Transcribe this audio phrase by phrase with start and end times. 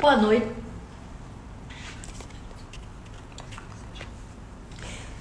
[0.00, 0.46] Boa noite.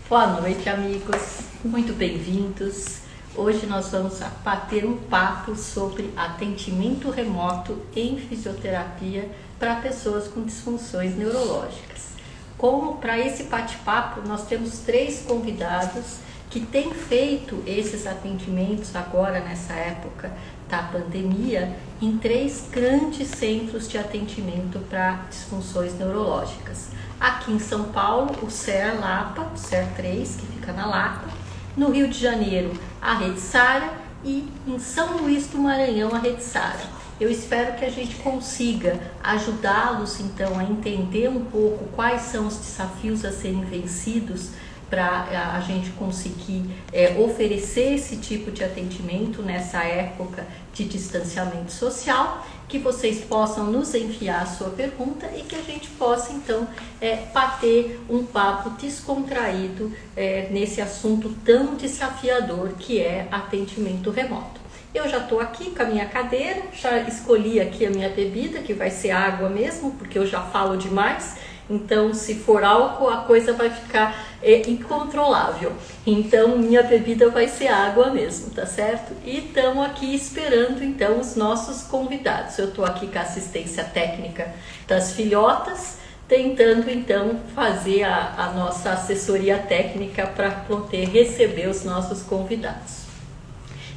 [0.08, 1.42] Boa noite, amigos.
[1.66, 3.02] Muito bem-vindos.
[3.36, 9.30] Hoje nós vamos bater um papo sobre atendimento remoto em fisioterapia
[9.60, 12.14] para pessoas com disfunções neurológicas.
[12.58, 16.20] Como para esse bate-papo, nós temos três convidados
[16.50, 20.32] que têm feito esses atendimentos agora nessa época
[20.68, 26.90] da pandemia em três grandes centros de atendimento para disfunções neurológicas.
[27.20, 31.28] Aqui em São Paulo, o CER Lapa, o CER 3, que fica na Lapa.
[31.76, 36.44] No Rio de Janeiro, a Rede Sara e em São Luís do Maranhão, a Rede
[36.44, 37.00] Sara.
[37.20, 42.58] Eu espero que a gente consiga ajudá-los então a entender um pouco quais são os
[42.58, 44.52] desafios a serem vencidos
[44.90, 52.46] para a gente conseguir é, oferecer esse tipo de atendimento nessa época de distanciamento social,
[52.68, 56.68] que vocês possam nos enviar a sua pergunta e que a gente possa então
[57.02, 64.60] é, bater um papo descontraído é, nesse assunto tão desafiador que é atendimento remoto.
[64.94, 68.74] Eu já estou aqui com a minha cadeira, já escolhi aqui a minha bebida, que
[68.74, 71.38] vai ser água mesmo, porque eu já falo demais.
[71.70, 75.72] Então, se for álcool, a coisa vai ficar é, incontrolável.
[76.06, 79.14] Então, minha bebida vai ser água mesmo, tá certo?
[79.24, 82.58] E estamos aqui esperando então os nossos convidados.
[82.58, 84.52] Eu estou aqui com a assistência técnica
[84.88, 92.24] das filhotas, tentando então fazer a, a nossa assessoria técnica para poder receber os nossos
[92.24, 93.00] convidados.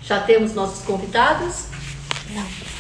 [0.03, 1.67] Já temos nossos convidados?
[2.31, 2.72] Não.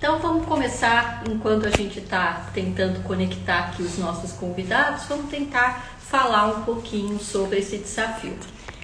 [0.00, 5.90] Então vamos começar, enquanto a gente está tentando conectar aqui os nossos convidados, vamos tentar
[5.98, 8.34] falar um pouquinho sobre esse desafio.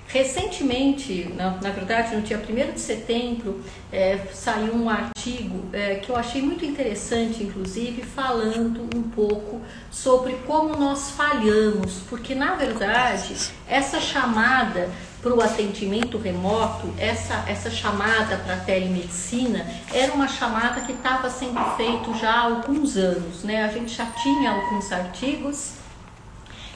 [0.09, 3.61] Recentemente, na, na verdade, no dia 1 de setembro,
[3.93, 10.35] é, saiu um artigo é, que eu achei muito interessante, inclusive, falando um pouco sobre
[10.47, 13.35] como nós falhamos, porque na verdade
[13.67, 14.89] essa chamada
[15.21, 21.29] para o atendimento remoto, essa, essa chamada para a telemedicina era uma chamada que estava
[21.29, 23.43] sendo feita já há alguns anos.
[23.43, 23.65] Né?
[23.65, 25.73] A gente já tinha alguns artigos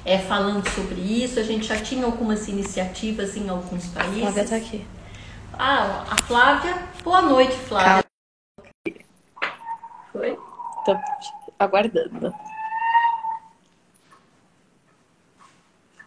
[0.05, 4.19] é, falando sobre isso, a gente já tinha algumas iniciativas em alguns países.
[4.19, 4.87] A Flávia está aqui.
[5.59, 6.75] Ah, a Flávia.
[7.03, 8.05] Boa noite, Flávia.
[10.13, 10.39] Foi?
[10.79, 11.01] Estou
[11.59, 12.35] aguardando.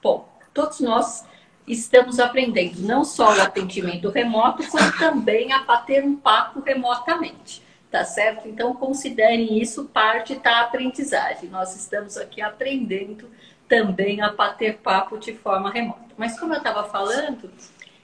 [0.02, 1.24] Bom, todos nós
[1.68, 8.04] estamos aprendendo não só o atendimento remoto, como também a bater um papo remotamente, tá
[8.04, 8.48] certo?
[8.48, 11.50] Então, considerem isso parte da aprendizagem.
[11.50, 13.30] Nós estamos aqui aprendendo
[13.74, 16.14] também a bater papo de forma remota.
[16.16, 17.50] Mas, como eu estava falando,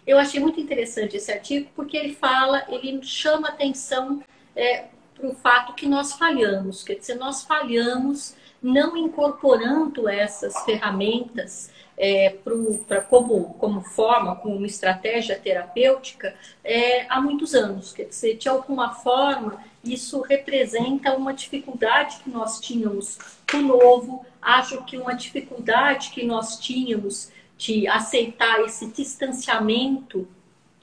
[0.06, 4.24] eu achei muito interessante esse artigo porque ele fala, ele chama atenção
[4.56, 11.70] é, para o fato que nós falhamos, quer dizer, nós falhamos não incorporando essas ferramentas
[11.96, 17.94] é, pro, pra, como, como forma, como estratégia terapêutica é, há muitos anos.
[17.94, 23.18] Quer dizer, de alguma forma, isso representa uma dificuldade que nós tínhamos
[23.50, 30.28] com o novo, acho que uma dificuldade que nós tínhamos de aceitar esse distanciamento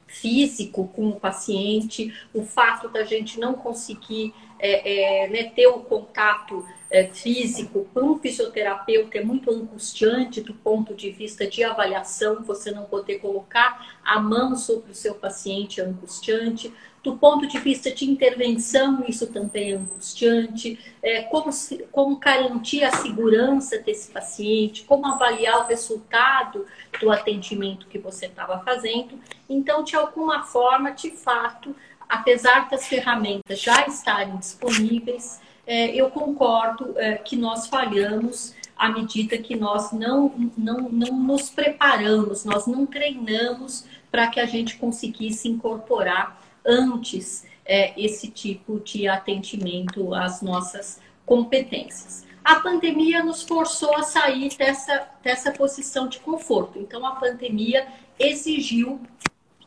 [0.07, 5.81] físico com o paciente, o fato da gente não conseguir é, é, né, ter o
[5.81, 12.43] contato é, físico para um fisioterapeuta é muito angustiante do ponto de vista de avaliação,
[12.43, 16.73] você não poder colocar a mão sobre o seu paciente é angustiante.
[17.03, 20.77] Do ponto de vista de intervenção, isso também é angustiante.
[21.01, 21.51] É, como,
[21.93, 26.67] como garantir a segurança desse paciente, como avaliar o resultado
[27.01, 29.21] do atendimento que você estava fazendo.
[29.49, 31.77] Então, de alguma forma, de fato,
[32.09, 39.57] apesar das ferramentas já estarem disponíveis, eu concordo é, que nós falhamos à medida que
[39.57, 46.41] nós não, não, não nos preparamos, nós não treinamos para que a gente conseguisse incorporar
[46.65, 52.25] antes é, esse tipo de atendimento às nossas competências.
[52.45, 56.79] A pandemia nos forçou a sair dessa, dessa posição de conforto.
[56.79, 57.89] Então, a pandemia
[58.19, 59.01] exigiu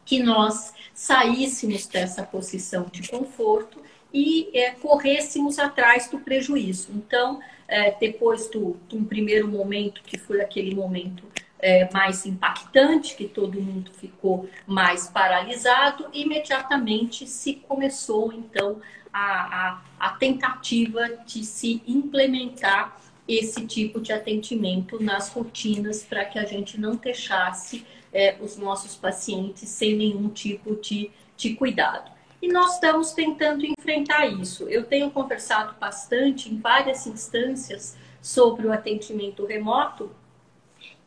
[0.06, 3.82] que nós saíssemos dessa posição de conforto
[4.14, 6.92] e é, corrêssemos atrás do prejuízo.
[6.94, 11.24] Então, é, depois de um primeiro momento, que foi aquele momento
[11.60, 19.22] é, mais impactante, que todo mundo ficou mais paralisado, imediatamente se começou, então, a,
[19.68, 26.46] a, a tentativa de se implementar esse tipo de atendimento nas rotinas para que a
[26.46, 32.12] gente não deixasse é, os nossos pacientes sem nenhum tipo de, de cuidado.
[32.42, 34.68] E nós estamos tentando enfrentar isso.
[34.70, 40.12] Eu tenho conversado bastante em várias instâncias sobre o atendimento remoto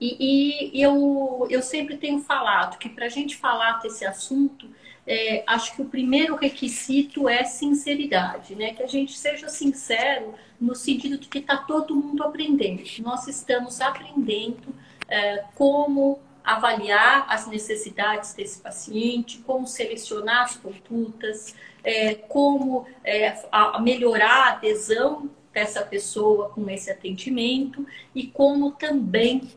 [0.04, 4.68] e, e eu, eu sempre tenho falado que para a gente falar desse assunto,
[5.06, 8.74] é, acho que o primeiro requisito é sinceridade, né?
[8.74, 12.82] Que a gente seja sincero no sentido de que está todo mundo aprendendo.
[12.98, 14.74] Nós estamos aprendendo
[15.06, 21.54] é, como avaliar as necessidades desse paciente, como selecionar as condutas,
[21.84, 29.50] é, como é, a melhorar a adesão dessa pessoa com esse atendimento e como também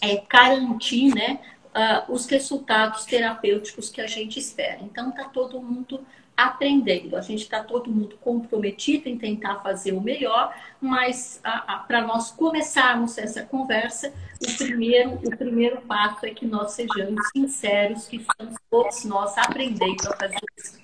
[0.00, 1.40] é, garantir né,
[1.74, 4.78] uh, os resultados terapêuticos que a gente espera.
[4.82, 6.04] Então, está todo mundo
[6.36, 11.40] aprendendo, a gente está todo mundo comprometido em tentar fazer o melhor, mas
[11.88, 14.12] para nós começarmos essa conversa,
[14.42, 20.08] o primeiro, o primeiro passo é que nós sejamos sinceros, que estamos todos nós aprendendo
[20.08, 20.78] a fazer isso.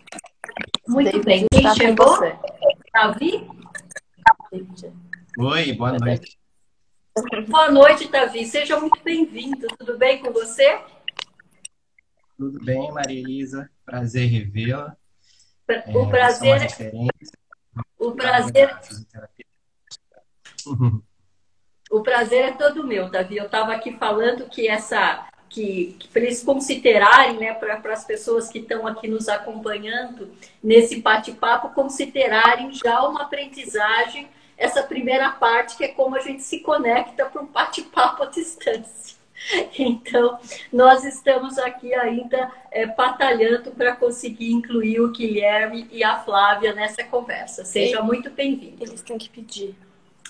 [0.88, 2.18] Muito bem, quem tá chegou?
[2.92, 3.46] Davi?
[5.38, 6.38] Oi, boa noite.
[7.46, 8.46] Boa noite, Davi.
[8.46, 9.66] Seja muito bem-vindo.
[9.78, 10.80] Tudo bem com você?
[12.38, 13.70] Tudo bem, Maria Elisa.
[13.84, 14.96] Prazer revê-la.
[15.68, 16.92] O é, prazer é...
[17.98, 18.78] O prazer...
[21.90, 23.36] O prazer é todo meu, Davi.
[23.36, 28.48] Eu estava aqui falando que essa que, que para eles considerarem, né, para as pessoas
[28.48, 30.32] que estão aqui nos acompanhando
[30.62, 36.60] nesse bate-papo, considerarem já uma aprendizagem essa primeira parte, que é como a gente se
[36.60, 39.16] conecta para um bate-papo à distância.
[39.78, 40.38] Então,
[40.72, 47.02] nós estamos aqui ainda é, batalhando para conseguir incluir o Guilherme e a Flávia nessa
[47.04, 47.64] conversa.
[47.64, 48.82] Seja e, muito bem-vindo.
[48.82, 49.74] Eles têm que pedir.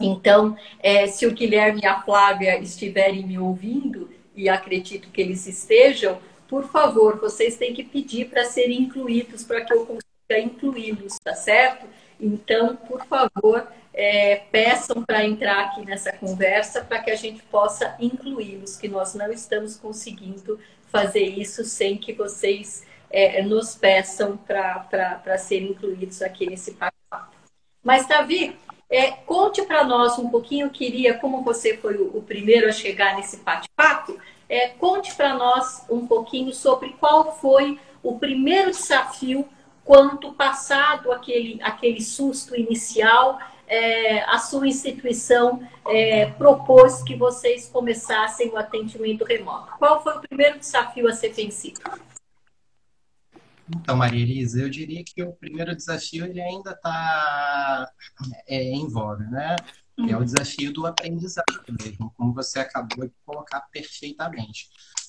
[0.00, 5.46] Então, é, se o Guilherme e a Flávia estiverem me ouvindo, e acredito que eles
[5.46, 6.18] estejam,
[6.48, 11.34] por favor, vocês têm que pedir para serem incluídos, para que eu consiga incluí-los, tá
[11.34, 11.86] certo?
[12.20, 17.94] Então, por favor, é, peçam para entrar aqui nessa conversa para que a gente possa
[18.00, 20.58] incluí-los, que nós não estamos conseguindo
[20.90, 27.36] fazer isso sem que vocês é, nos peçam para serem incluídos aqui nesse bate-papo.
[27.84, 28.56] Mas, Davi,
[28.88, 33.16] é, conte para nós um pouquinho, queria, como você foi o, o primeiro a chegar
[33.16, 34.18] nesse bate-papo,
[34.48, 39.48] é, conte para nós um pouquinho sobre qual foi o primeiro desafio
[39.84, 48.50] quando passado aquele, aquele susto inicial é, a sua instituição é, propôs que vocês começassem
[48.50, 49.72] o atendimento remoto?
[49.78, 51.80] Qual foi o primeiro desafio a ser vencido?
[53.74, 57.90] Então, Maria Elisa, eu diria que o primeiro desafio ele ainda está
[58.46, 59.56] é, em voga, né?
[59.98, 60.08] Uhum.
[60.08, 61.46] É o desafio do aprendizado
[61.80, 64.68] mesmo, como você acabou de colocar perfeitamente.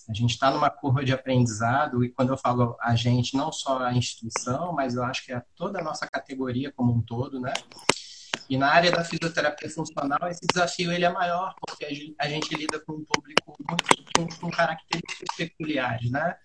[0.09, 3.79] A gente está numa curva de aprendizado, e quando eu falo a gente, não só
[3.79, 7.53] a instituição, mas eu acho que é toda a nossa categoria como um todo, né?
[8.49, 11.85] E na área da fisioterapia funcional, esse desafio ele é maior, porque
[12.19, 16.35] a gente lida com um público muito, com, com características peculiares, né?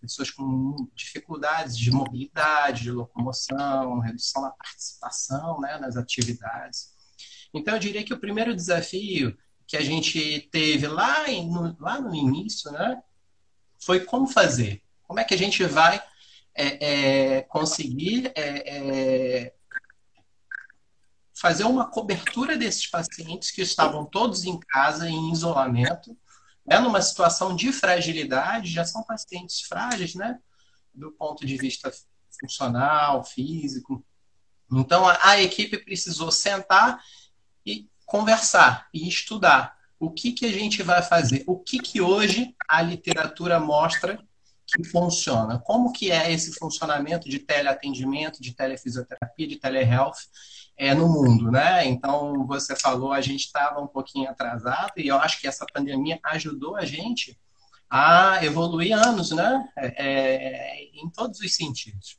[0.00, 6.92] Pessoas com dificuldades de mobilidade, de locomoção, redução da participação né, nas atividades.
[7.54, 12.14] Então, eu diria que o primeiro desafio que a gente teve lá, no, lá no
[12.14, 13.00] início, né,
[13.80, 14.82] foi como fazer.
[15.04, 16.02] Como é que a gente vai
[16.54, 19.54] é, é, conseguir é, é
[21.42, 26.16] fazer uma cobertura desses pacientes que estavam todos em casa, em isolamento,
[26.64, 30.38] né, numa situação de fragilidade, já são pacientes frágeis, né,
[30.94, 31.92] do ponto de vista
[32.40, 34.04] funcional, físico.
[34.70, 37.02] Então, a, a equipe precisou sentar
[37.66, 42.54] e conversar e estudar o que, que a gente vai fazer, o que, que hoje
[42.68, 44.16] a literatura mostra
[44.64, 50.18] que funciona, como que é esse funcionamento de teleatendimento, de telefisioterapia, de telehealth,
[50.76, 51.86] é, no mundo, né?
[51.86, 56.18] Então, você falou, a gente estava um pouquinho atrasado e eu acho que essa pandemia
[56.24, 57.38] ajudou a gente
[57.88, 59.68] a evoluir anos, né?
[59.76, 62.16] É, é, em todos os sentidos.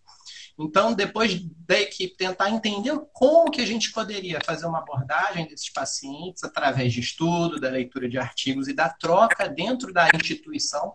[0.57, 5.69] Então, depois da equipe tentar entender como que a gente poderia fazer uma abordagem desses
[5.69, 10.93] pacientes através de estudo, da leitura de artigos e da troca dentro da instituição,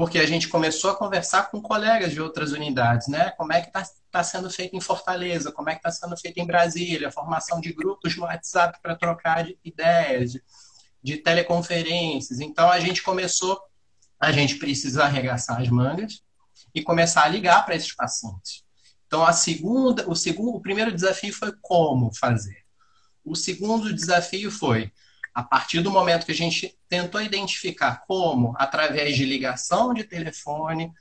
[0.00, 3.32] porque a gente começou a conversar com colegas de outras unidades, né?
[3.32, 6.38] Como é que está tá sendo feito em Fortaleza, como é que está sendo feito
[6.38, 10.42] em Brasília, formação de grupos no WhatsApp para trocar de ideias, de,
[11.02, 12.40] de teleconferências.
[12.40, 13.60] Então a gente começou,
[14.18, 16.22] a gente precisa arregaçar as mangas
[16.74, 18.64] e começar a ligar para esses pacientes.
[19.06, 22.64] Então a segunda, o segundo, o primeiro desafio foi como fazer.
[23.22, 24.90] O segundo desafio foi
[25.34, 30.92] a partir do momento que a gente tentou identificar como, através de ligação de telefone,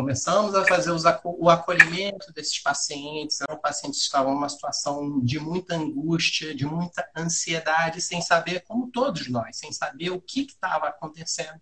[0.00, 0.90] Começamos a fazer
[1.24, 3.38] o acolhimento desses pacientes.
[3.42, 8.90] Eram pacientes que estavam numa situação de muita angústia, de muita ansiedade, sem saber, como
[8.90, 11.60] todos nós, sem saber o que estava acontecendo.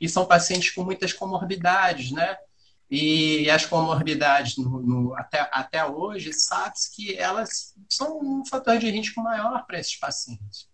[0.00, 2.34] E são pacientes com muitas comorbidades, né?
[2.90, 8.90] E as comorbidades, no, no, até, até hoje, sabe-se que elas são um fator de
[8.90, 10.69] risco maior para esses pacientes.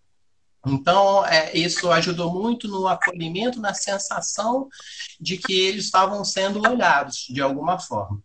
[0.67, 4.69] Então, é, isso ajudou muito no acolhimento, na sensação
[5.21, 8.21] de que eles estavam sendo olhados de alguma forma.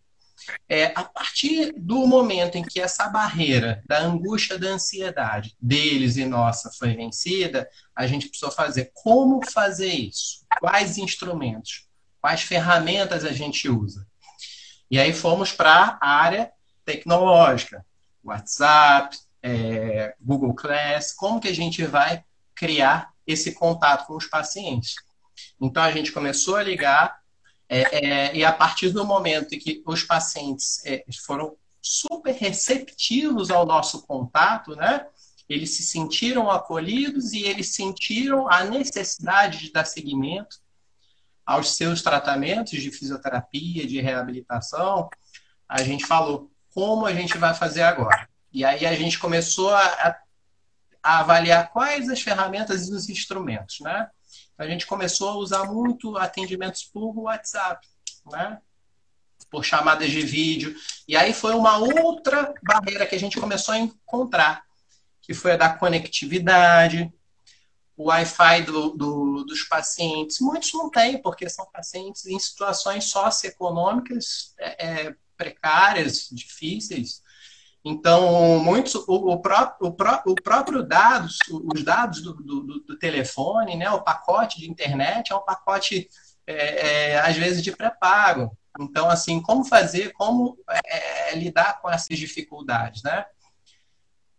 [0.68, 6.24] É, a partir do momento em que essa barreira da angústia, da ansiedade deles e
[6.24, 11.86] nossa foi vencida, a gente precisou fazer como fazer isso, quais instrumentos,
[12.20, 14.04] quais ferramentas a gente usa.
[14.90, 16.50] E aí fomos para a área
[16.84, 17.86] tecnológica,
[18.24, 24.96] WhatsApp, é, Google Class, como que a gente vai criar esse contato com os pacientes.
[25.60, 27.20] Então, a gente começou a ligar,
[27.68, 33.50] é, é, e a partir do momento em que os pacientes é, foram super receptivos
[33.50, 35.06] ao nosso contato, né?
[35.48, 40.60] Eles se sentiram acolhidos e eles sentiram a necessidade de dar seguimento
[41.44, 45.10] aos seus tratamentos de fisioterapia, de reabilitação.
[45.68, 48.28] A gente falou como a gente vai fazer agora.
[48.52, 50.21] E aí a gente começou a, a
[51.02, 54.08] a avaliar quais as ferramentas e os instrumentos, né?
[54.56, 57.86] A gente começou a usar muito atendimentos por WhatsApp,
[58.30, 58.60] né?
[59.50, 60.74] Por chamadas de vídeo.
[61.08, 64.62] E aí foi uma outra barreira que a gente começou a encontrar,
[65.20, 67.12] que foi a da conectividade,
[67.96, 70.40] o Wi-Fi do, do, dos pacientes.
[70.40, 77.21] Muitos não têm, porque são pacientes em situações socioeconômicas é, é, precárias, difíceis.
[77.84, 82.98] Então, muitos, o, o, próprio, o, pró, o próprio dados, os dados do, do, do,
[82.98, 86.08] telefone, né, o pacote de internet é um pacote,
[86.46, 88.56] é, é, às vezes, de pré-pago.
[88.80, 93.26] Então, assim, como fazer, como é, é, lidar com essas dificuldades, né?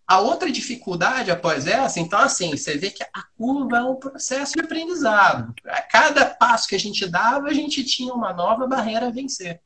[0.07, 4.53] A outra dificuldade após essa, então, assim, você vê que a curva é um processo
[4.53, 5.53] de aprendizado.
[5.65, 9.61] A cada passo que a gente dava, a gente tinha uma nova barreira a vencer.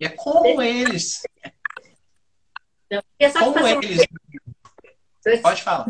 [0.00, 1.22] E é como eles
[3.38, 4.06] como eles...
[5.42, 5.86] Pode falar.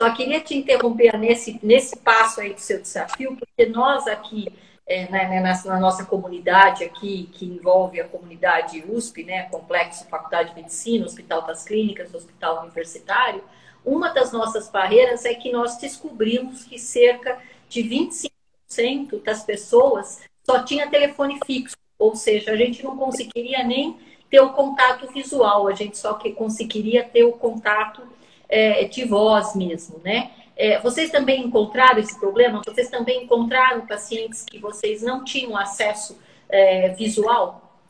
[0.00, 4.46] Só queria te interromper nesse, nesse passo aí do seu desafio, porque nós aqui,
[4.86, 10.06] é, né, né, na, na, nossa comunidade aqui, que envolve a comunidade USP, né, Complexo
[10.08, 13.42] Faculdade de Medicina, Hospital das Clínicas, Hospital Universitário,
[13.84, 20.62] uma das nossas barreiras é que nós descobrimos que cerca de 25% das pessoas só
[20.62, 23.96] tinha telefone fixo, ou seja, a gente não conseguiria nem
[24.30, 28.02] ter o contato visual, a gente só que conseguiria ter o contato
[28.48, 30.30] é, de voz mesmo, né?
[30.56, 32.62] É, vocês também encontraram esse problema?
[32.64, 36.18] Vocês também encontraram pacientes que vocês não tinham acesso
[36.48, 37.80] é, visual?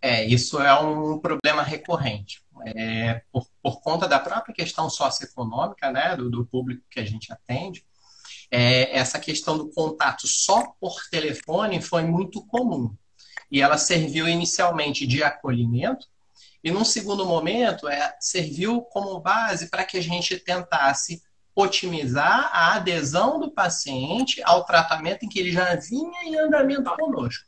[0.00, 2.42] É, isso é um problema recorrente.
[2.66, 7.32] É, por, por, conta da própria questão socioeconômica, né, do, do público que a gente
[7.32, 7.84] atende,
[8.50, 12.94] é, essa questão do contato só por telefone foi muito comum
[13.54, 16.08] e ela serviu inicialmente de acolhimento,
[16.62, 21.22] e num segundo momento é, serviu como base para que a gente tentasse
[21.54, 27.44] otimizar a adesão do paciente ao tratamento em que ele já vinha em andamento conosco.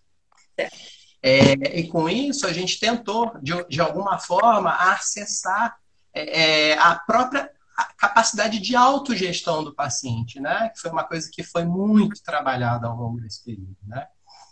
[1.21, 5.77] É, e com isso a gente tentou, de, de alguma forma, acessar
[6.15, 7.51] é, é a própria
[7.99, 10.69] capacidade de autogestão do paciente, né?
[10.69, 14.07] Que foi uma coisa que foi muito trabalhada ao longo desse período, né?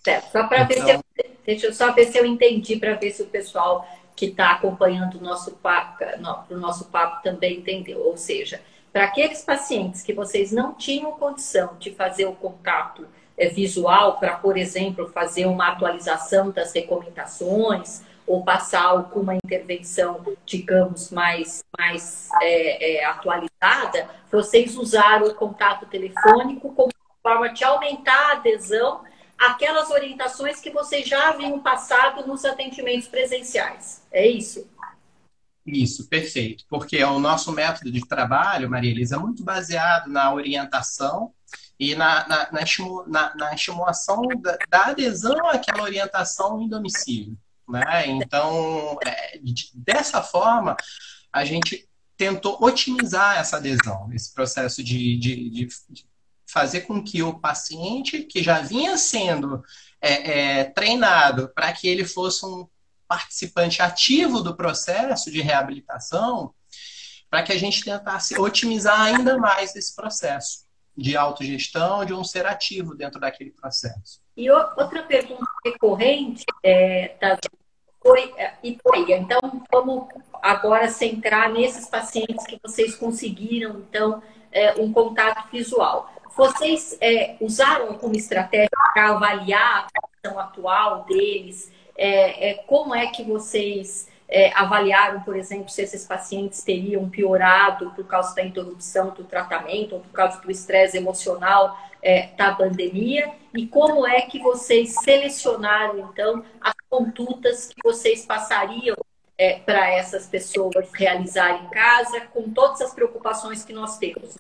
[0.05, 0.31] Certo.
[0.31, 0.69] Só para então...
[0.69, 3.27] ver se eu, então deixa eu só ver se eu entendi para ver se o
[3.27, 6.05] pessoal que está acompanhando o nosso papo,
[6.51, 8.01] o nosso papo também entendeu.
[8.01, 8.61] Ou seja,
[8.93, 13.07] para aqueles pacientes que vocês não tinham condição de fazer o contato
[13.37, 21.11] é, visual para, por exemplo, fazer uma atualização das recomendações ou passar alguma intervenção, digamos,
[21.11, 26.91] mais, mais é, é, atualizada, vocês usaram o contato telefônico como
[27.23, 29.03] forma de aumentar a adesão
[29.47, 34.03] aquelas orientações que vocês já haviam passado nos atendimentos presenciais.
[34.11, 34.69] É isso?
[35.67, 36.65] Isso, perfeito.
[36.69, 41.33] Porque o nosso método de trabalho, Maria Elisa, é muito baseado na orientação
[41.79, 42.51] e na, na,
[43.07, 47.37] na, na estimulação da, da, adesão àquela orientação em domicílio.
[47.69, 48.07] Né?
[48.09, 50.77] Então, é, de, dessa forma,
[51.33, 56.07] a gente tentou otimizar essa adesão, esse processo de, de, de, de
[56.55, 59.61] fazer com que o paciente, que já vinha sendo
[60.01, 62.69] é, é, treinado para que ele fosse um
[63.09, 66.55] participante ativo do processo de reabilitação,
[67.29, 70.65] para que a gente tentasse otimizar ainda mais esse processo
[70.97, 74.21] de autogestão, de um ser ativo dentro daquele processo.
[74.37, 77.37] E outra pergunta recorrente é, da,
[78.01, 79.41] foi, é, então
[79.73, 80.07] vamos
[80.41, 86.14] agora centrar nesses pacientes que vocês conseguiram, então, é, um contato visual.
[86.37, 91.71] Vocês é, usaram alguma estratégia para avaliar a condição atual deles?
[91.97, 97.93] É, é, como é que vocês é, avaliaram, por exemplo, se esses pacientes teriam piorado
[97.93, 103.33] por causa da interrupção do tratamento ou por causa do estresse emocional é, da pandemia?
[103.55, 108.97] E como é que vocês selecionaram, então, as condutas que vocês passariam
[109.39, 114.37] é, para essas pessoas realizarem em casa, com todas as preocupações que nós temos?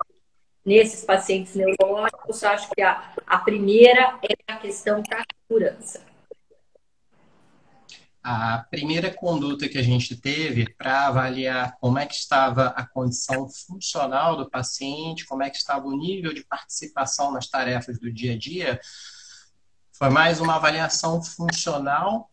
[0.64, 6.00] Nesses pacientes neurológicos, acho que a, a primeira é a questão da segurança
[8.24, 13.46] a primeira conduta que a gente teve para avaliar como é que estava a condição
[13.50, 18.32] funcional do paciente, como é que estava o nível de participação nas tarefas do dia
[18.32, 18.80] a dia,
[19.92, 22.30] foi mais uma avaliação funcional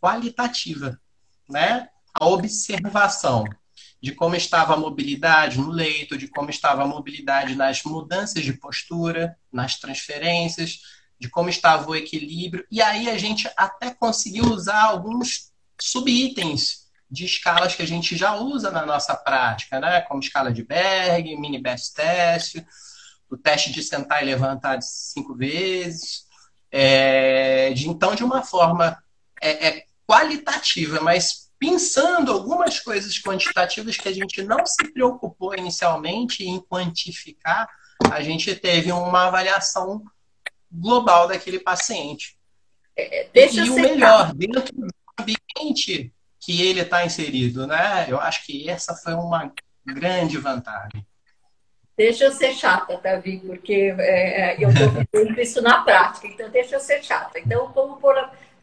[0.00, 0.96] qualitativa,
[1.50, 1.88] né?
[2.14, 3.42] A observação
[4.02, 8.52] de como estava a mobilidade no leito, de como estava a mobilidade nas mudanças de
[8.52, 10.80] postura, nas transferências,
[11.20, 17.24] de como estava o equilíbrio, e aí a gente até conseguiu usar alguns subitens de
[17.24, 20.00] escalas que a gente já usa na nossa prática, né?
[20.00, 22.56] como escala de Berg, mini best test,
[23.30, 26.26] o teste de sentar e levantar cinco vezes.
[26.72, 29.00] É, de, então, de uma forma
[29.40, 36.44] é, é qualitativa, mas pensando algumas coisas quantitativas que a gente não se preocupou inicialmente
[36.44, 37.68] em quantificar,
[38.10, 40.02] a gente teve uma avaliação
[40.68, 42.36] global daquele paciente.
[42.96, 44.88] É, deixa e o melhor, dentro do
[45.20, 48.06] ambiente que ele está inserido, né?
[48.08, 49.52] Eu acho que essa foi uma
[49.86, 51.06] grande vantagem.
[51.96, 56.50] Deixa eu ser chata, Davi, porque é, é eu estou vivendo isso na prática, então
[56.50, 57.38] deixa eu ser chata.
[57.38, 58.16] Então, como por,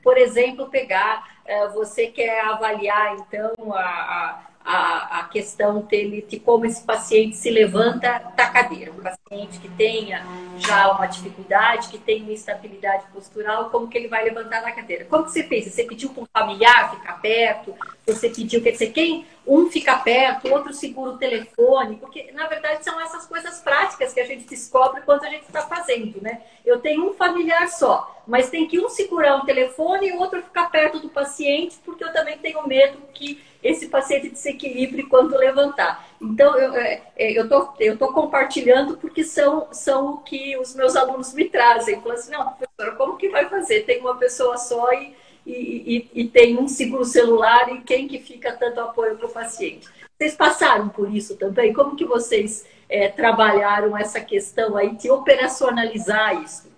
[0.03, 1.38] por exemplo, pegar, é,
[1.73, 7.49] você quer avaliar, então, a, a a, a questão dele, de como esse paciente se
[7.49, 8.91] levanta da cadeira.
[8.91, 10.23] Um paciente que tenha
[10.57, 15.05] já uma dificuldade, que tenha uma instabilidade postural, como que ele vai levantar da cadeira?
[15.05, 15.65] Como que você fez?
[15.73, 17.73] Você pediu para um familiar ficar perto?
[18.05, 22.45] Você pediu, quer dizer, quem um fica perto, o outro segura o telefone, porque na
[22.47, 26.41] verdade são essas coisas práticas que a gente descobre quando a gente está fazendo, né?
[26.63, 30.43] Eu tenho um familiar só, mas tem que um segurar o telefone e o outro
[30.43, 36.07] ficar perto do paciente, porque eu também tenho medo que esse paciente desequilibre quando levantar.
[36.21, 40.95] Então, eu é, é, estou eu tô compartilhando porque são, são o que os meus
[40.95, 41.99] alunos me trazem.
[42.01, 43.81] Falam assim, não, professora, como que vai fazer?
[43.81, 45.15] Tem uma pessoa só e,
[45.49, 49.31] e, e, e tem um seguro celular e quem que fica tanto apoio para o
[49.31, 49.87] paciente?
[50.17, 51.73] Vocês passaram por isso também?
[51.73, 56.69] Como que vocês é, trabalharam essa questão aí de operacionalizar isso?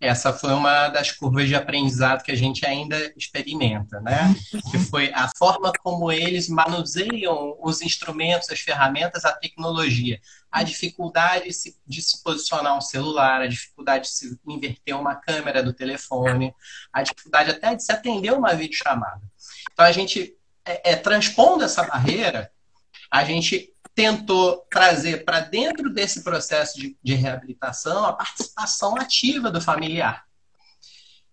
[0.00, 4.34] essa foi uma das curvas de aprendizado que a gente ainda experimenta, né?
[4.70, 10.20] Que foi a forma como eles manuseiam os instrumentos, as ferramentas, a tecnologia.
[10.56, 11.50] A dificuldade
[11.86, 16.54] de se posicionar um celular, a dificuldade de se inverter uma câmera do telefone,
[16.90, 19.20] a dificuldade até de se atender uma videochamada.
[19.70, 22.50] Então, a gente, é, é transpondo essa barreira,
[23.10, 29.60] a gente tentou trazer para dentro desse processo de, de, reabilitação a participação ativa do
[29.60, 30.24] familiar.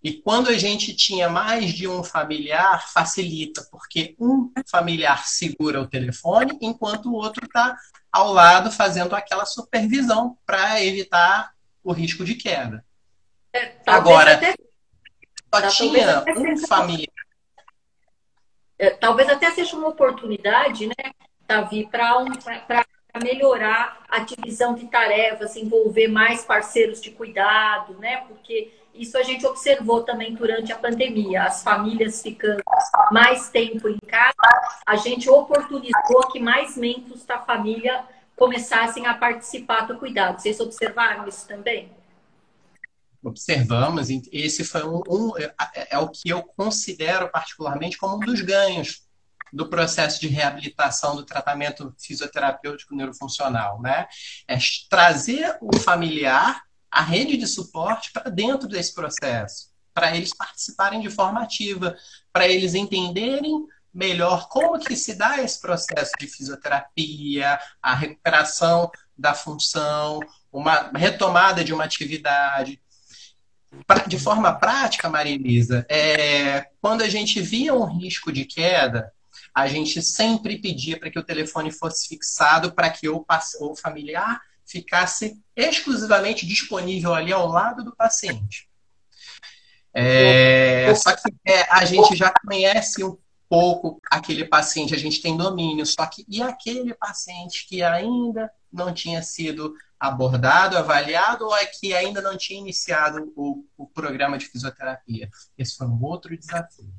[0.03, 5.87] E quando a gente tinha mais de um familiar, facilita, porque um familiar segura o
[5.87, 7.77] telefone, enquanto o outro está
[8.11, 12.83] ao lado fazendo aquela supervisão para evitar o risco de queda.
[13.53, 14.55] É, Agora, até...
[15.53, 17.07] só tinha um familiar.
[18.77, 21.13] É, talvez até seja uma oportunidade, né?
[21.47, 22.25] Davi, para um,
[23.23, 28.25] melhorar a divisão de tarefas, envolver mais parceiros de cuidado, né?
[28.27, 32.61] Porque isso a gente observou também durante a pandemia, as famílias ficando
[33.11, 34.33] mais tempo em casa,
[34.85, 40.39] a gente oportunizou que mais membros da família começassem a participar do cuidado.
[40.39, 41.91] Vocês observaram isso também?
[43.23, 45.53] Observamos, esse foi um, um é,
[45.91, 49.03] é o que eu considero particularmente como um dos ganhos
[49.53, 54.07] do processo de reabilitação do tratamento fisioterapêutico neurofuncional, né?
[54.47, 54.57] É
[54.89, 61.09] trazer o familiar, a rede de suporte para dentro desse processo, para eles participarem de
[61.09, 61.97] forma ativa,
[62.31, 69.33] para eles entenderem melhor como que se dá esse processo de fisioterapia, a recuperação da
[69.33, 70.19] função,
[70.51, 72.79] uma retomada de uma atividade.
[74.07, 79.11] De forma prática, Maria Elisa, é, quando a gente via um risco de queda,
[79.53, 83.25] a gente sempre pedia para que o telefone fosse fixado para que o,
[83.61, 84.39] o familiar
[84.73, 88.67] ficasse exclusivamente disponível ali ao lado do paciente.
[89.93, 93.15] É, só que é, a gente já conhece um
[93.47, 98.91] pouco aquele paciente, a gente tem domínio, só que e aquele paciente que ainda não
[98.91, 104.47] tinha sido abordado, avaliado, ou é que ainda não tinha iniciado o, o programa de
[104.47, 105.29] fisioterapia?
[105.55, 106.91] Esse foi um outro desafio.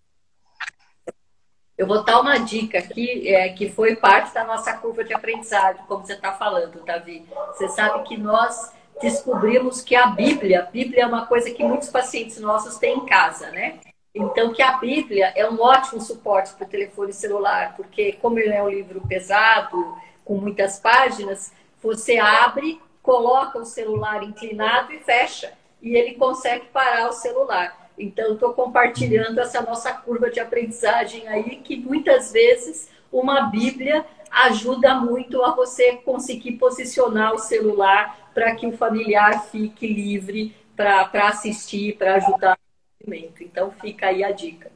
[1.77, 5.83] Eu vou dar uma dica aqui, é, que foi parte da nossa curva de aprendizagem,
[5.89, 7.27] como você está falando, Davi.
[7.49, 11.89] Você sabe que nós descobrimos que a Bíblia, a Bíblia é uma coisa que muitos
[11.89, 13.81] pacientes nossos têm em casa, né?
[14.15, 18.55] Então, que a Bíblia é um ótimo suporte para o telefone celular, porque como ele
[18.55, 25.53] é um livro pesado, com muitas páginas, você abre, coloca o celular inclinado e fecha,
[25.83, 27.84] e ele consegue parar o celular.
[27.99, 34.95] Então, estou compartilhando essa nossa curva de aprendizagem aí, que muitas vezes uma Bíblia ajuda
[34.97, 41.97] muito a você conseguir posicionar o celular para que o familiar fique livre para assistir,
[41.97, 43.45] para ajudar o movimento.
[43.45, 44.73] Então, fica aí a dica.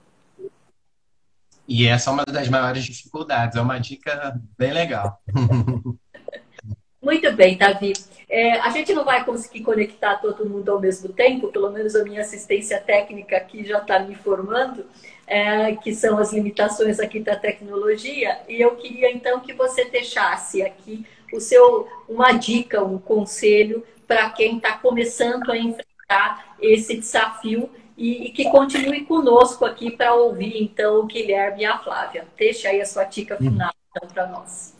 [1.66, 5.20] E essa é uma das maiores dificuldades, é uma dica bem legal.
[7.00, 7.92] Muito bem, Davi.
[8.28, 12.04] É, a gente não vai conseguir conectar todo mundo ao mesmo tempo, pelo menos a
[12.04, 14.84] minha assistência técnica aqui já está me informando,
[15.26, 20.60] é, que são as limitações aqui da tecnologia, e eu queria então que você deixasse
[20.62, 27.70] aqui o seu uma dica, um conselho para quem está começando a enfrentar esse desafio
[27.96, 32.26] e, e que continue conosco aqui para ouvir então o Guilherme e a Flávia.
[32.36, 34.74] Deixa aí a sua dica final então, para nós.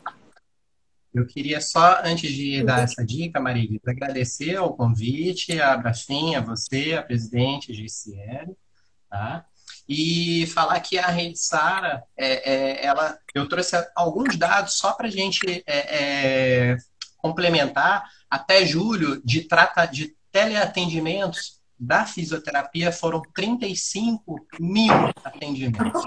[1.18, 6.40] Eu queria só, antes de dar essa dica, Marília, agradecer o convite, a Brafim, a
[6.40, 8.57] você, a presidente GCL,
[9.11, 9.44] tá?
[9.88, 15.09] E falar que a Rede Sara, é, é, ela, eu trouxe alguns dados só para
[15.09, 16.76] a gente é, é,
[17.16, 18.04] complementar.
[18.31, 26.02] Até julho, de, trata, de teleatendimentos da fisioterapia foram 35 mil atendimentos.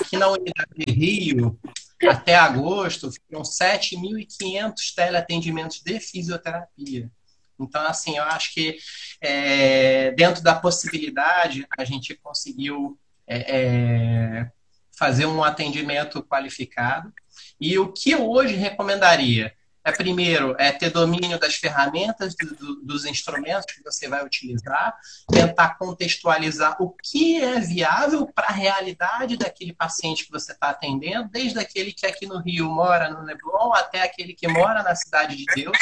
[0.00, 1.58] Aqui na unidade de Rio,
[2.06, 7.10] até agosto, foram 7.500 teleatendimentos de fisioterapia.
[7.58, 8.78] Então, assim, eu acho que
[9.20, 14.50] é, dentro da possibilidade, a gente conseguiu é, é,
[14.96, 17.12] fazer um atendimento qualificado.
[17.60, 19.52] E o que eu hoje recomendaria?
[19.84, 24.94] É primeiro é ter domínio das ferramentas, do, do, dos instrumentos que você vai utilizar,
[25.30, 31.28] tentar contextualizar o que é viável para a realidade daquele paciente que você está atendendo,
[31.30, 35.36] desde aquele que aqui no Rio mora no Leblon até aquele que mora na Cidade
[35.36, 35.76] de Deus.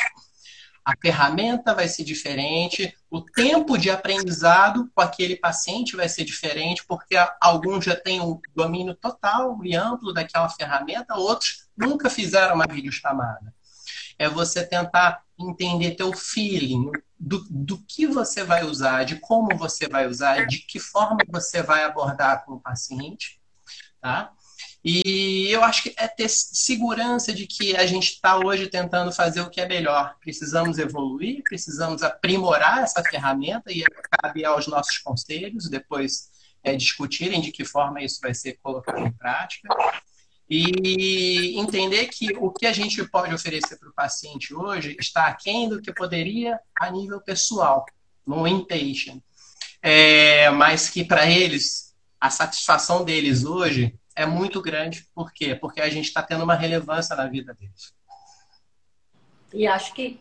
[0.85, 6.85] A ferramenta vai ser diferente, o tempo de aprendizado com aquele paciente vai ser diferente,
[6.87, 12.67] porque alguns já têm um domínio total e amplo daquela ferramenta, outros nunca fizeram uma
[12.71, 13.56] videochamada
[14.19, 19.89] é você tentar entender teu feeling do, do que você vai usar, de como você
[19.89, 23.41] vai usar, de que forma você vai abordar com o paciente,
[24.01, 24.33] tá?
[24.85, 29.41] E eu acho que é ter segurança de que a gente está hoje tentando fazer
[29.41, 30.15] o que é melhor.
[30.21, 33.83] Precisamos evoluir, precisamos aprimorar essa ferramenta e
[34.23, 36.31] cabe aos nossos conselhos depois
[36.63, 39.69] é, discutirem de que forma isso vai ser colocado em prática
[40.49, 45.69] e entender que o que a gente pode oferecer para o paciente hoje está aquém
[45.69, 47.85] do que poderia a nível pessoal,
[48.25, 49.21] no inpatient.
[49.83, 55.07] É, mas que para eles, a satisfação deles hoje é muito grande.
[55.15, 55.55] Por quê?
[55.55, 57.95] Porque a gente está tendo uma relevância na vida deles.
[59.53, 60.21] E acho que,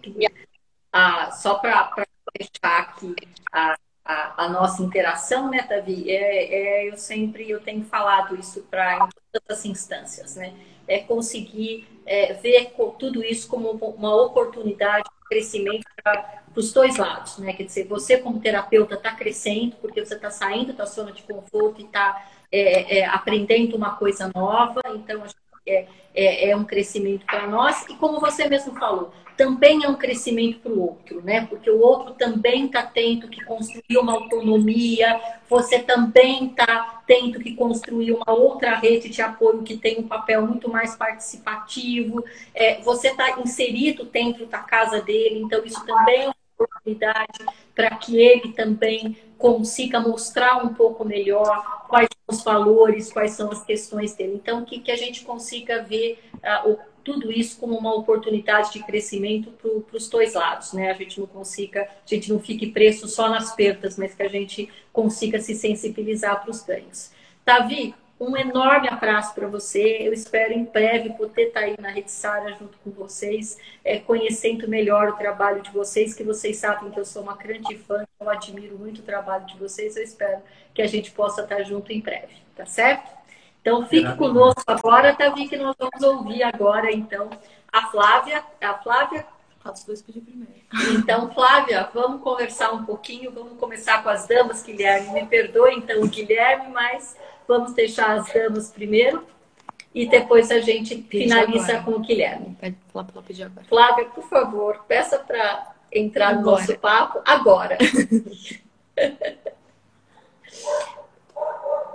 [0.92, 1.92] ah, só para
[2.38, 3.16] fechar aqui
[3.52, 6.10] a, a, a, nossa interação, né, Davi?
[6.10, 9.08] É, é, eu sempre eu tenho falado isso para
[9.40, 10.54] tantas instâncias, né?
[10.88, 17.38] É conseguir é, ver tudo isso como uma oportunidade de crescimento para os dois lados,
[17.38, 17.54] né?
[17.54, 21.82] Quer dizer, você como terapeuta está crescendo porque você está saindo da zona de conforto
[21.82, 25.24] e está é, é, aprendendo uma coisa nova, então
[25.66, 27.86] é, é, é um crescimento para nós.
[27.90, 31.46] E como você mesmo falou, também é um crescimento para o outro, né?
[31.46, 35.20] Porque o outro também está tendo que construir uma autonomia,
[35.50, 40.46] você também está tendo que construir uma outra rede de apoio que tem um papel
[40.46, 46.28] muito mais participativo, é, você está inserido dentro da casa dele, então isso também é
[46.28, 47.46] uma oportunidade
[47.76, 53.52] para que ele também consiga mostrar um pouco melhor quais são os valores, quais são
[53.52, 54.36] as questões dele.
[54.36, 58.84] Então, que, que a gente consiga ver uh, o tudo isso como uma oportunidade de
[58.84, 60.90] crescimento para os dois lados, né?
[60.90, 64.28] A gente não consiga, a gente não fique preso só nas perdas, mas que a
[64.28, 67.12] gente consiga se sensibilizar para os ganhos.
[67.46, 69.98] Davi, Um enorme abraço para você.
[70.00, 74.00] Eu espero em breve poder estar tá aí na Rede Sara junto com vocês, é,
[74.00, 78.08] conhecendo melhor o trabalho de vocês, que vocês sabem que eu sou uma grande fã,
[78.18, 79.98] eu admiro muito o trabalho de vocês.
[79.98, 80.42] Eu espero
[80.74, 83.12] que a gente possa estar tá junto em breve, tá certo?
[83.66, 87.32] Então fique conosco agora, Tavi, que nós vamos ouvir agora, então,
[87.74, 88.44] a Flávia.
[88.62, 89.26] A Flávia
[89.66, 90.54] os dois pedir primeiro.
[90.96, 93.32] Então, Flávia, vamos conversar um pouquinho.
[93.32, 95.12] Vamos começar com as damas, Guilherme.
[95.12, 99.24] Me perdoe, então, Guilherme, mas Vamos deixar as damas primeiro
[99.94, 101.84] e depois a gente finaliza agora.
[101.84, 102.58] com o Guilherme.
[102.60, 102.76] Pede
[103.26, 103.66] pedir agora.
[103.68, 106.42] Flávia, por favor, peça para entrar agora.
[106.42, 107.78] no nosso papo agora.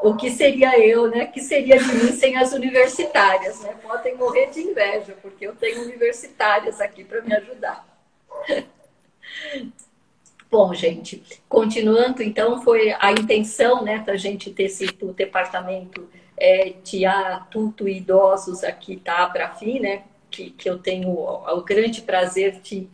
[0.02, 1.26] o que seria eu, né?
[1.26, 3.74] Que seria de mim sem as universitárias, né?
[3.82, 7.86] Podem morrer de inveja, porque eu tenho universitárias aqui para me ajudar.
[10.50, 16.10] Bom, gente, continuando, então, foi a intenção, né, para a gente ter esse o departamento
[16.36, 21.58] é, de adulto e idosos aqui, tá, para fim, né, que, que eu tenho o,
[21.58, 22.88] o grande prazer de,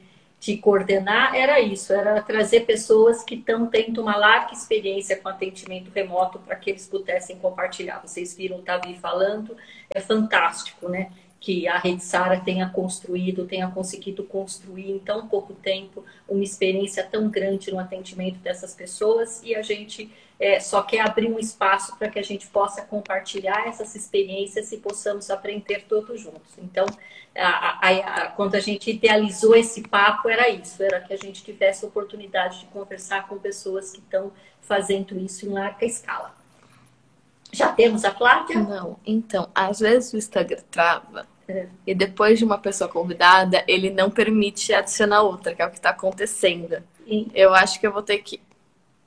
[0.47, 5.91] de coordenar, era isso, era trazer pessoas que estão tendo uma larga experiência com atendimento
[5.93, 8.01] remoto para que eles pudessem compartilhar.
[8.01, 9.57] Vocês viram o Tavi falando,
[9.93, 11.11] é fantástico, né?
[11.47, 17.05] Que a Rede Sara tenha construído, tenha conseguido construir em tão pouco tempo uma experiência
[17.05, 21.97] tão grande no atendimento dessas pessoas e a gente é, só quer abrir um espaço
[21.97, 26.59] para que a gente possa compartilhar essas experiências e possamos aprender todos juntos.
[26.59, 26.85] Então,
[27.37, 31.45] a, a, a, quando a gente idealizou esse papo, era isso, era que a gente
[31.45, 36.35] tivesse a oportunidade de conversar com pessoas que estão fazendo isso em larga escala.
[37.53, 38.59] Já temos a Flávia?
[38.59, 41.67] Não, então, às vezes o Instagram trava é.
[41.87, 45.77] E depois de uma pessoa convidada, ele não permite adicionar outra, que é o que
[45.77, 46.83] está acontecendo.
[47.07, 48.41] E eu acho que eu vou ter que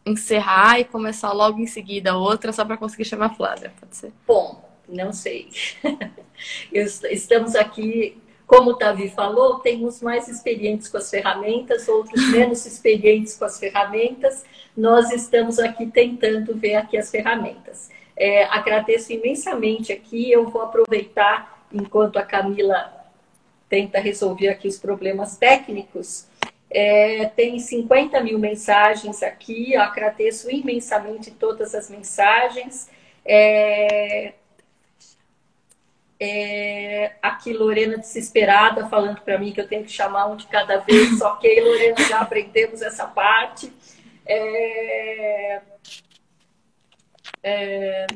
[0.06, 4.13] encerrar e começar logo em seguida outra, só para conseguir chamar a Flávia, pode ser?
[4.25, 5.49] Bom, não sei.
[6.71, 12.65] Estamos aqui, como o Davi falou, tem uns mais experientes com as ferramentas, outros menos
[12.65, 14.45] experientes com as ferramentas.
[14.75, 17.89] Nós estamos aqui tentando ver aqui as ferramentas.
[18.15, 22.93] É, agradeço imensamente aqui, eu vou aproveitar enquanto a Camila
[23.67, 26.27] tenta resolver aqui os problemas técnicos,
[26.69, 32.89] é, tem 50 mil mensagens aqui, eu agradeço imensamente todas as mensagens.
[33.25, 34.34] É,
[36.19, 40.77] é, aqui Lorena desesperada falando para mim que eu tenho que chamar um de cada
[40.77, 43.71] vez, ok, Lorena, já aprendemos essa parte.
[44.25, 45.62] É,
[47.41, 48.08] é,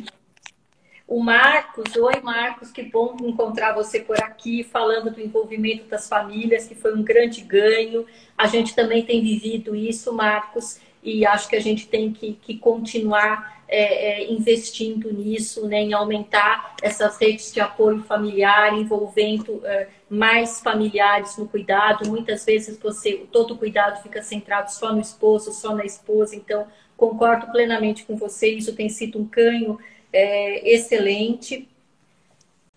[1.14, 6.68] o Marcos, oi Marcos, que bom encontrar você por aqui, falando do envolvimento das famílias,
[6.68, 8.04] que foi um grande ganho.
[8.36, 12.58] A gente também tem vivido isso, Marcos, e acho que a gente tem que, que
[12.58, 19.90] continuar é, é, investindo nisso, né, em aumentar essas redes de apoio familiar, envolvendo é,
[20.10, 22.10] mais familiares no cuidado.
[22.10, 26.66] Muitas vezes você, todo o cuidado fica centrado só no esposo, só na esposa, então
[26.98, 29.78] concordo plenamente com você, isso tem sido um ganho
[30.14, 31.68] é, excelente.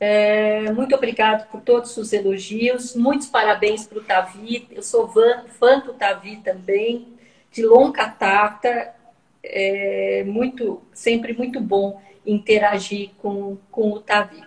[0.00, 2.96] É, muito obrigado por todos os elogios.
[2.96, 4.66] Muitos parabéns para o Tavi.
[4.70, 7.06] Eu sou fã, do Tavi também,
[7.52, 8.94] de longa data.
[9.42, 14.42] É muito, sempre muito bom interagir com, com o Tavi.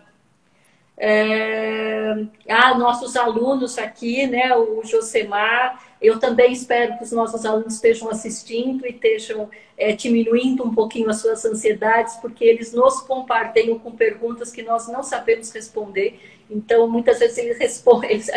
[0.98, 7.76] É, ah, nossos alunos aqui, né, o Josemar, eu também espero que os nossos alunos
[7.76, 13.78] estejam assistindo e estejam é, diminuindo um pouquinho as suas ansiedades, porque eles nos bombardeiam
[13.78, 16.20] com perguntas que nós não sabemos responder.
[16.50, 18.30] Então, muitas vezes eles, respondem, eles,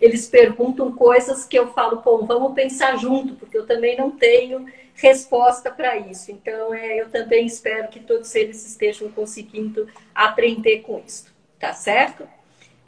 [0.00, 5.70] eles perguntam coisas que eu falo, vamos pensar junto, porque eu também não tenho resposta
[5.70, 6.30] para isso.
[6.32, 12.28] Então, é, eu também espero que todos eles estejam conseguindo aprender com isso tá certo?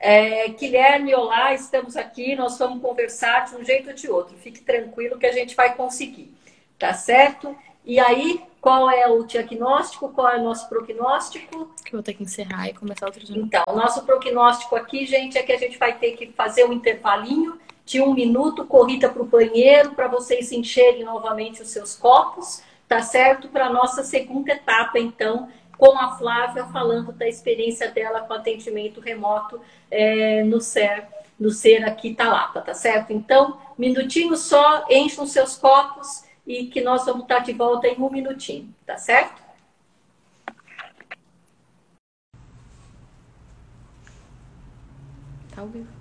[0.01, 4.37] É, Guilherme, olá, estamos aqui, nós vamos conversar de um jeito ou de outro.
[4.37, 6.33] Fique tranquilo que a gente vai conseguir,
[6.79, 7.57] tá certo?
[7.85, 10.11] E aí, qual é o diagnóstico?
[10.11, 11.75] Qual é o nosso prognóstico?
[11.85, 13.43] Que eu vou ter que encerrar e começar outro dia.
[13.43, 16.73] Então, o nosso prognóstico aqui, gente, é que a gente vai ter que fazer um
[16.73, 22.63] intervalinho de um minuto, corrida para o banheiro, para vocês encherem novamente os seus copos,
[22.87, 23.49] tá certo?
[23.49, 29.01] Para a nossa segunda etapa, então, com a Flávia falando da experiência dela com atendimento
[29.01, 29.61] remoto
[29.91, 31.07] é, no SER,
[31.39, 33.13] no SER aqui Talapa, tá certo?
[33.13, 37.97] Então, minutinho só, enchem os seus copos e que nós vamos estar de volta em
[37.97, 39.41] um minutinho, tá certo?
[45.55, 45.98] Tá vivo.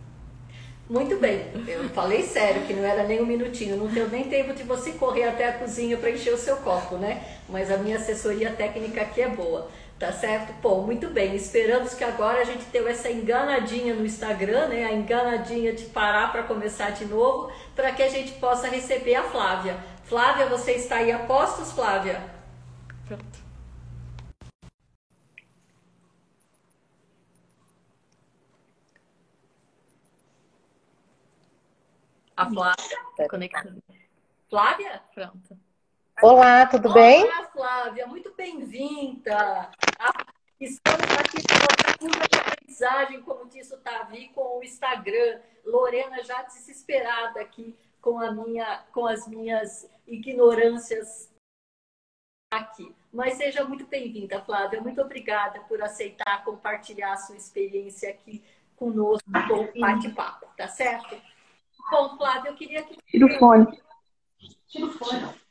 [0.90, 4.54] Muito bem, eu falei sério que não era nem um minutinho, não deu nem tempo
[4.54, 7.26] de você correr até a cozinha para encher o seu copo, né?
[7.50, 9.70] Mas a minha assessoria técnica aqui é boa.
[10.00, 10.54] Tá certo?
[10.62, 11.36] Pô, muito bem.
[11.36, 14.86] Esperamos que agora a gente tenha essa enganadinha no Instagram, né?
[14.86, 19.24] A enganadinha de parar para começar de novo, para que a gente possa receber a
[19.24, 19.76] Flávia.
[20.04, 22.22] Flávia, você está aí a postos, Flávia?
[23.08, 23.47] Pronto.
[32.38, 33.82] A Flávia, conectando.
[34.48, 35.02] Flávia?
[35.12, 35.60] Pronto.
[36.22, 37.24] Olá, tudo bem?
[37.24, 39.72] Olá, Flávia, muito bem-vinda.
[40.60, 45.42] Estamos aqui com curva de aprendizagem, como disse o Tavi, com o Instagram.
[45.66, 51.34] Lorena já desesperada aqui com, a minha, com as minhas ignorâncias
[52.54, 52.96] aqui.
[53.12, 54.80] Mas seja muito bem-vinda, Flávia.
[54.80, 58.44] Muito obrigada por aceitar compartilhar a sua experiência aqui
[58.76, 61.20] conosco com o bate-papo, tá certo?
[61.90, 62.98] Bom, Flávia, eu queria que.
[63.08, 63.82] Tira o fone.
[64.68, 65.48] Tira o fone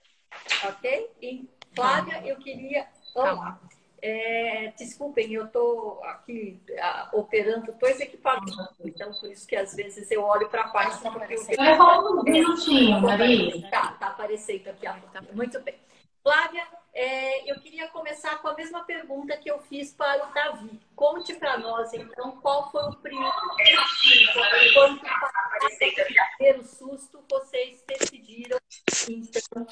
[0.64, 1.10] ok?
[1.20, 2.86] E Flávia, eu queria.
[3.14, 3.60] Olá.
[4.02, 10.10] É, desculpem, eu estou aqui a, operando dois equipamentos, então por isso que às vezes
[10.10, 11.10] eu olho para a página.
[11.10, 13.70] Porque eu Vai falar um minutinho, Maria.
[13.70, 14.86] Tá, tá aparecendo aqui.
[14.86, 15.74] Tá, muito bem.
[16.22, 16.66] Flávia,
[16.98, 20.80] é, eu queria começar com a mesma pergunta que eu fiz para o Davi.
[20.94, 23.34] Conte para nós, então, qual foi o primeiro
[24.72, 28.56] quando para ter o susto, vocês decidiram
[29.10, 29.66] então,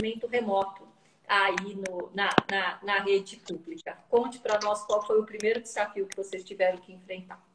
[0.00, 0.88] começar remoto
[1.26, 3.98] aí no, na, na, na rede pública.
[4.08, 7.49] Conte para nós qual foi o primeiro desafio que vocês tiveram que enfrentar.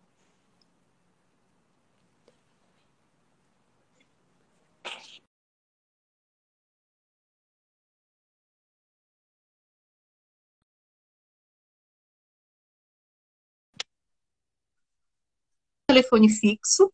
[15.96, 16.92] Telefone fixo,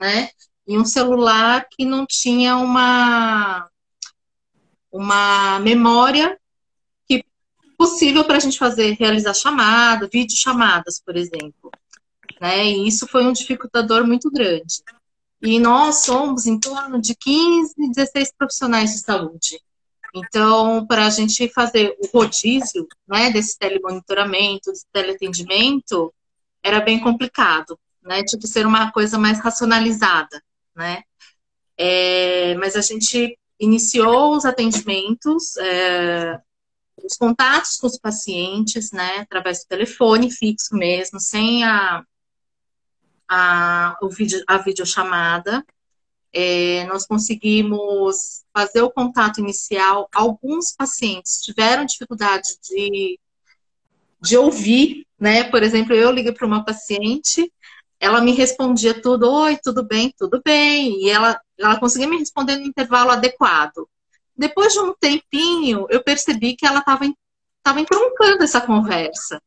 [0.00, 0.28] né?
[0.66, 3.68] E um celular que não tinha uma
[4.92, 6.38] uma memória
[7.08, 7.24] que
[7.78, 11.70] possível para a gente fazer, realizar chamada, vídeo chamadas, por exemplo.
[12.38, 12.66] Né?
[12.66, 14.82] E isso foi um dificultador muito grande.
[15.40, 19.58] E nós somos em torno de 15, 16 profissionais de saúde.
[20.14, 26.12] Então, para a gente fazer o rodízio né, desse telemonitoramento, desse teleatendimento,
[26.62, 28.22] era bem complicado, né?
[28.22, 30.42] Que ser uma coisa mais racionalizada,
[30.74, 31.02] né?
[31.76, 36.40] É, mas a gente iniciou os atendimentos, é,
[37.02, 42.04] os contatos com os pacientes, né, através do telefone fixo mesmo, sem a,
[43.28, 45.64] a, o vídeo, a videochamada.
[46.34, 50.08] É, nós conseguimos fazer o contato inicial.
[50.14, 53.18] Alguns pacientes tiveram dificuldade de,
[54.20, 55.44] de ouvir, né?
[55.44, 57.52] Por exemplo, eu liguei para uma paciente
[58.02, 62.56] ela me respondia tudo, oi, tudo bem, tudo bem, e ela, ela conseguia me responder
[62.56, 63.88] no intervalo adequado.
[64.36, 67.04] Depois de um tempinho, eu percebi que ela estava
[67.62, 69.40] tava entroncando essa conversa.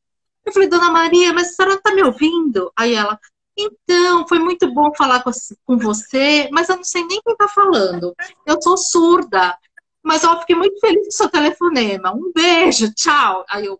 [0.46, 2.72] Eu falei, dona Maria, mas a senhora está me ouvindo?
[2.78, 3.20] Aí ela,
[3.58, 8.16] então, foi muito bom falar com, você, mas eu não sei nem quem está falando.
[8.46, 9.58] Eu sou surda,
[10.02, 12.14] mas eu fiquei muito feliz com o seu telefonema.
[12.14, 13.44] Um beijo, tchau.
[13.50, 13.78] Aí eu,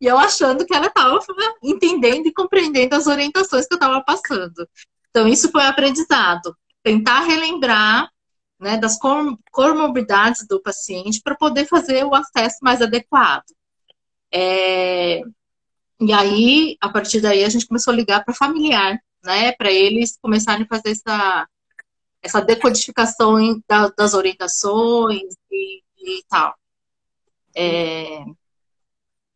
[0.00, 1.18] e eu achando que ela estava
[1.62, 4.68] entendendo e compreendendo as orientações que eu estava passando.
[5.10, 6.56] Então, isso foi aprendizado.
[6.82, 8.08] Tentar relembrar
[8.60, 8.98] né, das
[9.50, 13.44] comorbidades do paciente para poder fazer o acesso mais adequado.
[14.32, 15.22] É...
[16.00, 20.16] E aí, a partir daí, a gente começou a ligar para familiar, né, para eles
[20.22, 21.48] começarem a fazer essa,
[22.22, 23.36] essa decodificação
[23.96, 26.54] das orientações e, e tal.
[27.56, 28.24] É...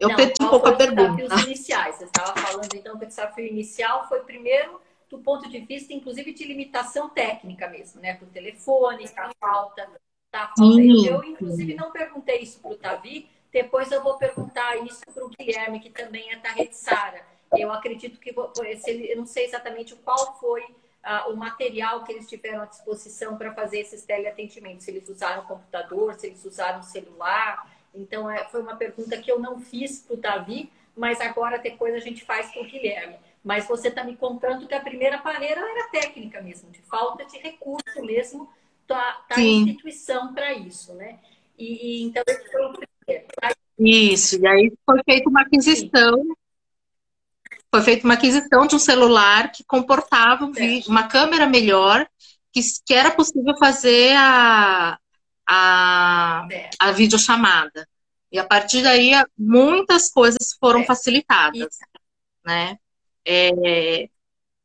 [0.02, 1.14] Eu não, perdi um pouco a pergunta.
[1.14, 1.96] desafios iniciais?
[1.96, 6.32] Você estava falando então que o desafio inicial foi primeiro do ponto de vista, inclusive,
[6.32, 8.14] de limitação técnica mesmo, né?
[8.14, 9.88] Por telefone, tá falta,
[10.30, 10.80] tá falta.
[10.80, 15.28] Eu, inclusive, não perguntei isso para o Tavi, depois eu vou perguntar isso para o
[15.28, 17.22] Guilherme, que também é da Rede Sara.
[17.56, 22.62] Eu acredito que, eu não sei exatamente qual foi uh, o material que eles tiveram
[22.62, 24.84] à disposição para fazer esses teleatendimentos.
[24.84, 29.38] Se eles usaram computador, se eles usaram celular, então, é, foi uma pergunta que eu
[29.38, 33.16] não fiz para o Davi, mas agora depois a gente faz com o Guilherme.
[33.44, 37.38] Mas você está me contando que a primeira barreira era técnica mesmo, de falta de
[37.38, 38.48] recurso mesmo
[38.86, 41.18] da, da instituição para isso, né?
[41.58, 43.26] E, e, então esse foi o primeiro.
[43.78, 46.22] Isso, e aí foi feita uma aquisição.
[46.22, 46.34] Sim.
[47.70, 52.06] Foi feita uma aquisição de um celular que comportava um vídeo, uma câmera melhor,
[52.52, 54.98] que, que era possível fazer a,
[55.46, 56.41] a,
[56.88, 57.88] a videochamada.
[58.30, 60.84] E a partir daí, muitas coisas foram é.
[60.84, 61.78] facilitadas,
[62.44, 62.78] né?
[63.24, 64.08] É...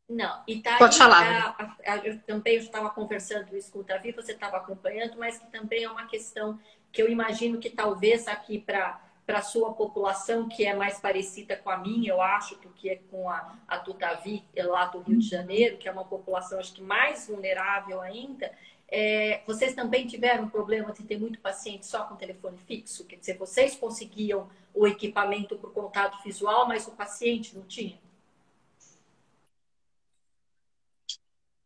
[0.09, 1.55] Não, e tá Pode aí, falar.
[1.85, 5.47] A, a, eu também estava conversando isso com o Davi, você estava acompanhando, mas que
[5.51, 6.57] também é uma questão
[6.93, 11.57] que eu imagino que talvez aqui para para a sua população, que é mais parecida
[11.57, 15.19] com a minha, eu acho, do que é com a, a Tutavi, lá do Rio
[15.19, 18.49] de Janeiro, que é uma população, acho que mais vulnerável ainda,
[18.89, 23.05] é, vocês também tiveram problema de ter muito paciente só com telefone fixo?
[23.05, 27.99] Quer dizer, vocês conseguiam o equipamento o contato visual, mas o paciente não tinha?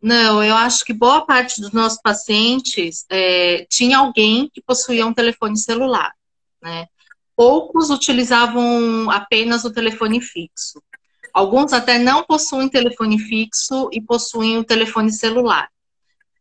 [0.02, 5.14] Não, eu acho que boa parte dos nossos pacientes é, tinha alguém que possuía um
[5.14, 6.12] telefone celular,
[6.60, 6.88] né?
[7.36, 10.82] Poucos utilizavam apenas o telefone fixo.
[11.32, 15.70] Alguns até não possuem telefone fixo e possuem o telefone celular.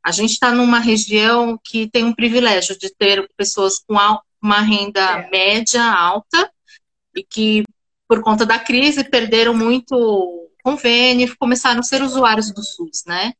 [0.03, 3.94] A gente está numa região que tem um privilégio de ter pessoas com
[4.40, 5.30] uma renda é.
[5.30, 6.51] média alta
[7.14, 7.64] e que,
[8.09, 13.32] por conta da crise, perderam muito convênio e começaram a ser usuários do SUS, né?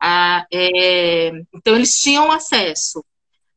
[0.00, 3.04] Ah, é, então, eles tinham acesso.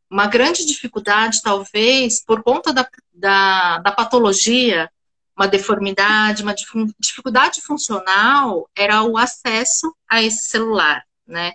[0.10, 4.90] Uma grande dificuldade, talvez, por conta da, da, da patologia,
[5.38, 6.56] uma deformidade, uma
[7.00, 11.54] dificuldade funcional, era o acesso a esse celular, né?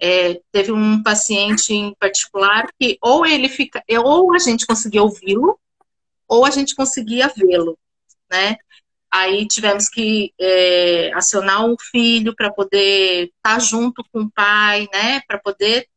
[0.00, 5.58] É, teve um paciente em particular que ou ele fica, ou a gente conseguia ouvi-lo,
[6.28, 7.78] ou a gente conseguia vê-lo,
[8.30, 8.56] né?
[9.10, 14.88] Aí tivemos que é, acionar um filho para poder estar tá junto com o pai,
[14.92, 15.20] né?
[15.28, 15.88] Para poder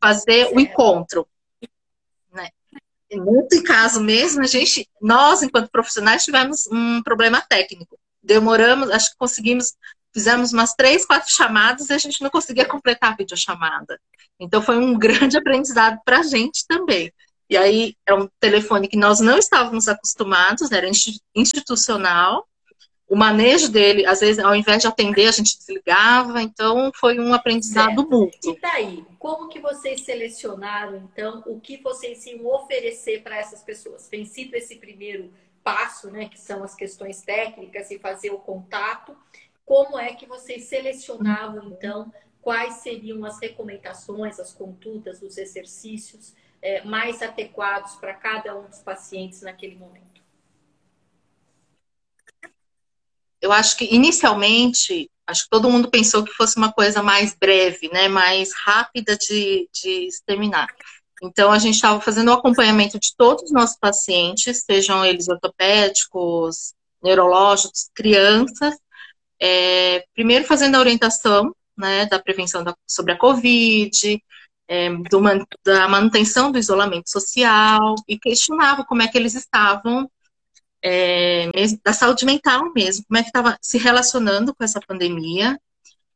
[0.00, 1.26] fazer o encontro.
[2.32, 2.48] Né?
[3.12, 7.98] Muito em caso mesmo, a gente, nós, enquanto profissionais, tivemos um problema técnico.
[8.22, 9.74] Demoramos, acho que conseguimos
[10.16, 14.00] Fizemos umas três, quatro chamadas e a gente não conseguia completar a videochamada.
[14.40, 17.12] Então foi um grande aprendizado para a gente também.
[17.50, 20.88] E aí é um telefone que nós não estávamos acostumados, era
[21.34, 22.48] institucional.
[23.06, 26.40] O manejo dele, às vezes, ao invés de atender, a gente desligava.
[26.40, 28.10] Então foi um aprendizado certo.
[28.10, 28.56] mútuo.
[28.56, 34.08] E daí, como que vocês selecionaram, então, o que vocês iam oferecer para essas pessoas?
[34.10, 35.30] Vencido esse primeiro
[35.62, 39.14] passo, né, que são as questões técnicas e fazer o contato
[39.66, 42.10] como é que vocês selecionavam, então,
[42.40, 48.78] quais seriam as recomendações, as condutas, os exercícios é, mais adequados para cada um dos
[48.78, 50.22] pacientes naquele momento?
[53.42, 57.90] Eu acho que inicialmente, acho que todo mundo pensou que fosse uma coisa mais breve,
[57.92, 60.68] né, mais rápida de, de exterminar.
[61.20, 66.74] Então, a gente estava fazendo o acompanhamento de todos os nossos pacientes, sejam eles ortopédicos,
[67.02, 68.76] neurológicos, crianças,
[69.40, 74.22] é, primeiro fazendo a orientação né, da prevenção da, sobre a Covid,
[74.68, 75.20] é, do,
[75.64, 80.10] da manutenção do isolamento social e questionava como é que eles estavam
[80.82, 81.50] é,
[81.84, 85.58] da saúde mental mesmo, como é que estava se relacionando com essa pandemia,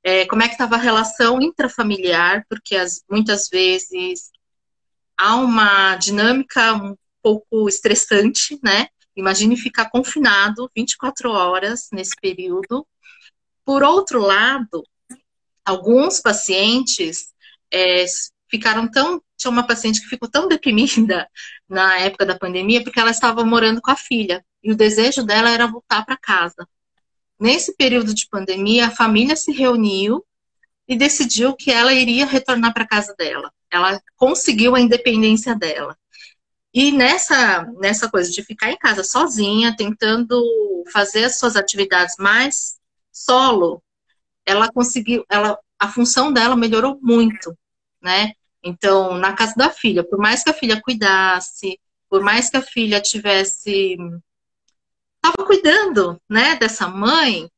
[0.03, 4.31] é, como é que estava a relação intrafamiliar, porque as, muitas vezes
[5.17, 8.87] há uma dinâmica um pouco estressante, né?
[9.15, 12.87] Imagine ficar confinado 24 horas nesse período,
[13.65, 14.85] por outro lado,
[15.65, 17.33] alguns pacientes
[17.73, 18.05] é,
[18.51, 19.23] ficaram tão.
[19.37, 21.29] Tinha uma paciente que ficou tão deprimida
[21.69, 25.51] na época da pandemia porque ela estava morando com a filha e o desejo dela
[25.51, 26.69] era voltar para casa.
[27.39, 30.23] Nesse período de pandemia, a família se reuniu
[30.87, 33.51] e decidiu que ela iria retornar para casa dela.
[33.71, 35.97] Ela conseguiu a independência dela.
[36.75, 40.41] E nessa, nessa coisa de ficar em casa sozinha, tentando
[40.93, 42.80] fazer as suas atividades mais
[43.25, 43.83] solo,
[44.47, 47.57] ela conseguiu, ela, a função dela melhorou muito,
[48.03, 48.33] né?
[48.63, 52.63] Então, na casa da filha, por mais que a filha cuidasse, por mais que a
[52.63, 53.97] filha tivesse
[55.17, 57.49] estava cuidando, né, dessa mãe,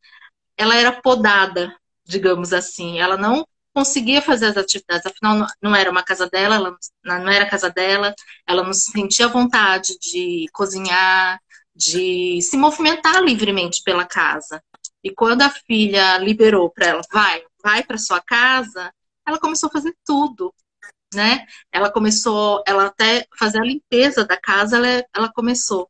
[0.56, 2.98] ela era podada, digamos assim.
[2.98, 6.76] Ela não conseguia fazer as atividades, afinal não era uma casa dela, ela
[7.20, 8.14] não era casa dela,
[8.46, 11.40] ela não se sentia vontade de cozinhar,
[11.74, 14.62] de se movimentar livremente pela casa.
[15.02, 18.92] E quando a filha liberou para ela, vai, vai para sua casa,
[19.26, 20.54] ela começou a fazer tudo,
[21.14, 21.46] né?
[21.72, 25.88] Ela começou, ela até fazer a limpeza da casa, ela, ela começou.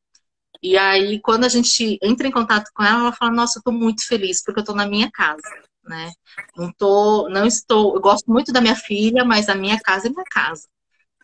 [0.63, 3.73] E aí, quando a gente entra em contato com ela, ela fala: Nossa, eu estou
[3.73, 5.43] muito feliz porque eu estou na minha casa,
[5.85, 6.13] né?
[6.57, 7.95] Não tô, não estou.
[7.95, 10.69] Eu gosto muito da minha filha, mas a minha casa é minha casa.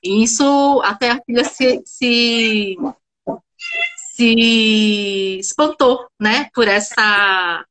[0.03, 2.76] E isso até a filha se, se,
[4.14, 6.51] se espantou, né?
[6.55, 7.64] Por essa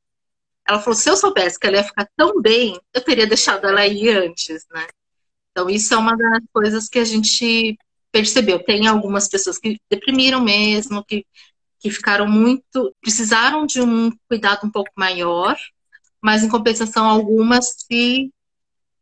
[0.68, 3.86] ela falou: se eu soubesse que ela ia ficar tão bem, eu teria deixado ela
[3.88, 4.88] ir antes, né?
[5.52, 7.78] Então, isso é uma das coisas que a gente
[8.12, 8.64] percebeu.
[8.64, 11.26] Tem algumas pessoas que deprimiram mesmo, que,
[11.80, 12.94] que ficaram muito.
[13.02, 15.58] precisaram de um cuidado um pouco maior,
[16.22, 18.32] mas em compensação, algumas se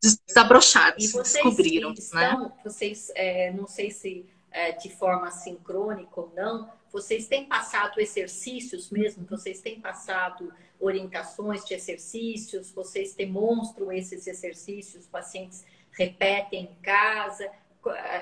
[0.00, 1.92] desabrocharam, se descobriram.
[1.92, 2.52] Estão, né?
[2.64, 8.88] Vocês, é, não sei se é, de forma sincrônica ou não, vocês têm passado exercícios
[8.88, 9.26] mesmo?
[9.28, 12.70] Vocês têm passado orientações de exercícios?
[12.70, 15.04] Vocês demonstram esses exercícios?
[15.04, 17.50] Os pacientes repetem em casa?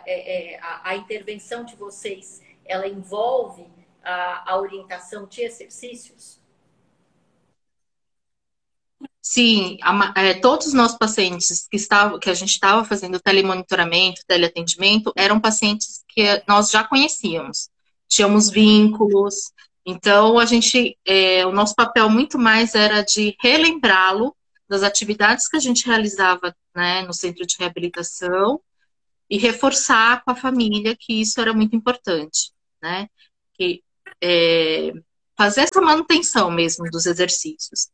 [0.05, 3.65] É, é, a, a intervenção de vocês, ela envolve
[4.03, 6.41] a, orientação de exercícios?
[9.23, 9.79] Sim,
[10.17, 15.41] é, todos os nossos pacientes que, estavam, que a gente estava fazendo telemonitoramento, teleatendimento, eram
[15.41, 17.71] pacientes que nós já conhecíamos,
[18.09, 19.53] tínhamos vínculos,
[19.87, 24.35] então a gente, é, o nosso papel muito mais era de relembrá-lo
[24.69, 28.61] das atividades que a gente realizava né, no centro de reabilitação
[29.29, 32.53] e reforçar com a família que isso era muito importante,
[32.83, 33.09] né?
[33.55, 33.83] Que,
[34.23, 34.93] é,
[35.37, 37.89] fazer essa manutenção mesmo dos exercícios.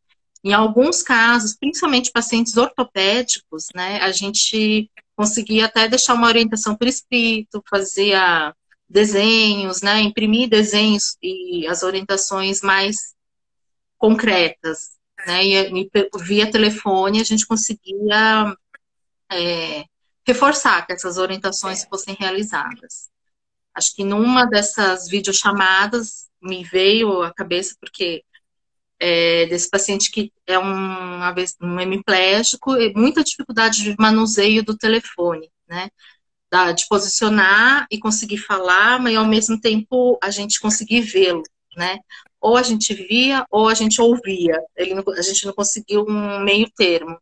[0.45, 6.87] Em alguns casos, principalmente pacientes ortopédicos, né, a gente conseguia até deixar uma orientação por
[6.87, 8.55] escrito, fazia
[8.91, 13.14] desenhos, né, imprimir desenhos e as orientações mais
[13.97, 14.91] concretas,
[15.26, 18.57] né, e, via telefone a gente conseguia
[19.30, 19.84] é,
[20.26, 23.09] reforçar que essas orientações fossem realizadas.
[23.72, 28.24] Acho que numa dessas videochamadas me veio à cabeça porque
[28.99, 31.20] é, desse paciente que é um,
[31.62, 35.88] um hemiplégico e muita dificuldade de manuseio do telefone, né?
[36.51, 41.45] Da, de posicionar e conseguir falar, mas ao mesmo tempo a gente conseguir vê-lo,
[41.77, 42.01] né?
[42.41, 44.61] Ou a gente via ou a gente ouvia.
[44.77, 47.17] Ele não, a gente não conseguiu um meio termo.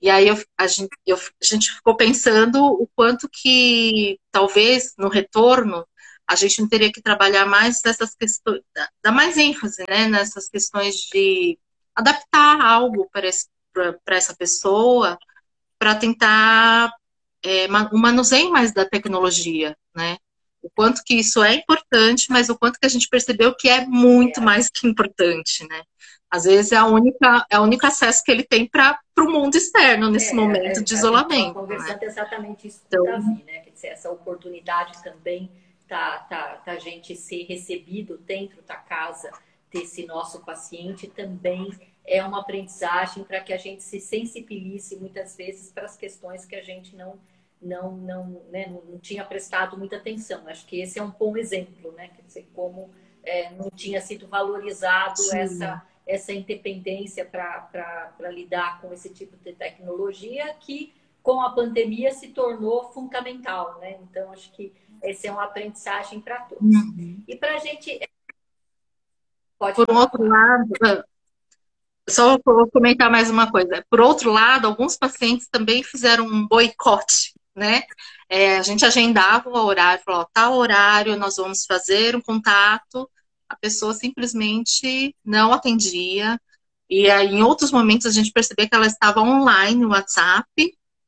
[0.00, 5.08] E aí eu, a, gente, eu, a gente ficou pensando o quanto que talvez no
[5.08, 5.86] retorno
[6.26, 8.62] a gente não teria que trabalhar mais nessas questões,
[9.02, 11.58] dar mais ênfase né, nessas questões de
[11.92, 13.26] adaptar algo para,
[14.16, 15.18] essa pessoa,
[15.76, 16.92] para tentar
[17.44, 20.16] é, um manuseio mais da tecnologia, né?
[20.62, 23.86] O quanto que isso é importante, mas o quanto que a gente percebeu que é
[23.86, 25.82] muito mais que importante, né?
[26.30, 29.56] Às vezes é a única é o único acesso que ele tem para o mundo
[29.56, 31.54] externo nesse é, momento é, de isolamento.
[31.54, 32.06] Conversando né?
[32.06, 33.60] exatamente isso então, o Davi, né?
[33.60, 35.50] Quer dizer, essa oportunidade também
[35.88, 39.30] tá, tá, tá a gente ser recebido dentro da casa
[39.72, 41.70] desse nosso paciente também
[42.04, 46.56] é uma aprendizagem para que a gente se sensibilize muitas vezes para as questões que
[46.56, 47.18] a gente não
[47.60, 50.46] não não, né, não tinha prestado muita atenção.
[50.46, 52.08] Acho que esse é um bom exemplo, né?
[52.08, 52.90] Quer dizer, como
[53.22, 60.52] é, não tinha sido valorizado essa essa independência para lidar com esse tipo de tecnologia
[60.54, 60.92] que
[61.22, 63.98] com a pandemia se tornou fundamental, né?
[64.02, 66.62] Então acho que esse é uma aprendizagem para todos.
[66.62, 67.22] Uhum.
[67.28, 68.00] E para a gente.
[69.58, 70.00] Pode Por falar.
[70.00, 71.04] outro lado, ah,
[72.08, 73.84] só vou comentar mais uma coisa.
[73.90, 77.82] Por outro lado, alguns pacientes também fizeram um boicote, né?
[78.26, 83.08] É, a gente agendava o horário, falou, tal horário nós vamos fazer um contato,
[83.46, 86.40] a pessoa simplesmente não atendia.
[86.88, 90.48] E aí, em outros momentos, a gente percebeu que ela estava online no WhatsApp,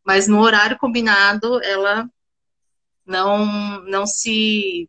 [0.05, 2.07] mas no horário combinado ela
[3.07, 4.89] não, não se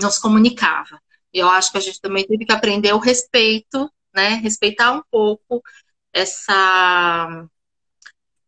[0.00, 1.00] não se comunicava.
[1.32, 4.30] E eu acho que a gente também teve que aprender o respeito, né?
[4.42, 5.62] Respeitar um pouco
[6.12, 7.46] essa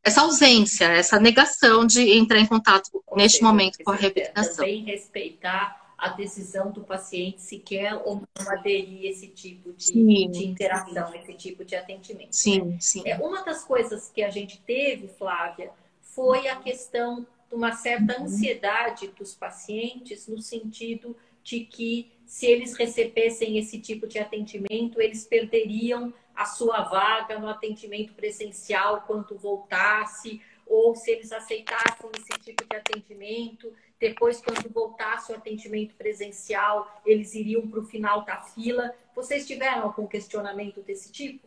[0.05, 4.57] essa ausência, essa negação de entrar em contato neste momento com a reabilitação.
[4.57, 9.93] Também respeitar a decisão do paciente se quer ou não aderir a esse tipo de,
[10.29, 11.19] de interação, sim.
[11.19, 12.35] esse tipo de atendimento.
[12.35, 12.77] Sim, né?
[12.81, 13.03] sim.
[13.07, 18.25] É, uma das coisas que a gente teve, Flávia, foi a questão uma certa uhum.
[18.25, 25.25] ansiedade dos pacientes no sentido de que se eles recebessem esse tipo de atendimento, eles
[25.25, 32.65] perderiam a sua vaga no atendimento presencial quando voltasse, ou se eles aceitassem esse tipo
[32.69, 33.73] de atendimento,
[34.03, 38.93] depois, quando voltasse o atendimento presencial, eles iriam para o final da fila.
[39.15, 41.47] Vocês tiveram algum questionamento desse tipo?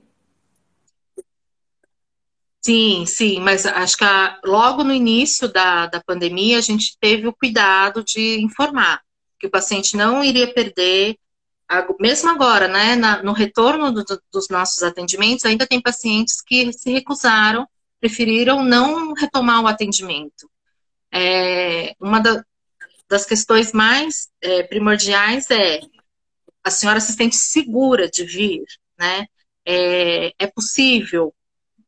[2.61, 7.27] Sim, sim, mas acho que a, logo no início da, da pandemia a gente teve
[7.27, 9.03] o cuidado de informar
[9.37, 11.17] que o paciente não iria perder,
[11.99, 16.91] mesmo agora, né, na, no retorno do, dos nossos atendimentos, ainda tem pacientes que se
[16.91, 17.67] recusaram,
[17.99, 20.49] preferiram não retomar o atendimento.
[21.11, 22.43] É, uma da,
[23.09, 25.79] das questões mais é, primordiais é
[26.63, 28.65] a senhora se sente segura de vir,
[28.97, 29.27] né?
[29.65, 31.33] É, é possível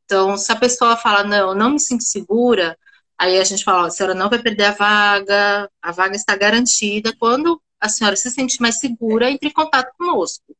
[0.08, 2.78] então, se a pessoa fala, não, não me sinto segura,
[3.18, 7.14] aí a gente fala, a senhora não vai perder a vaga, a vaga está garantida.
[7.20, 10.56] Quando a senhora se sente mais segura, entre em contato conosco.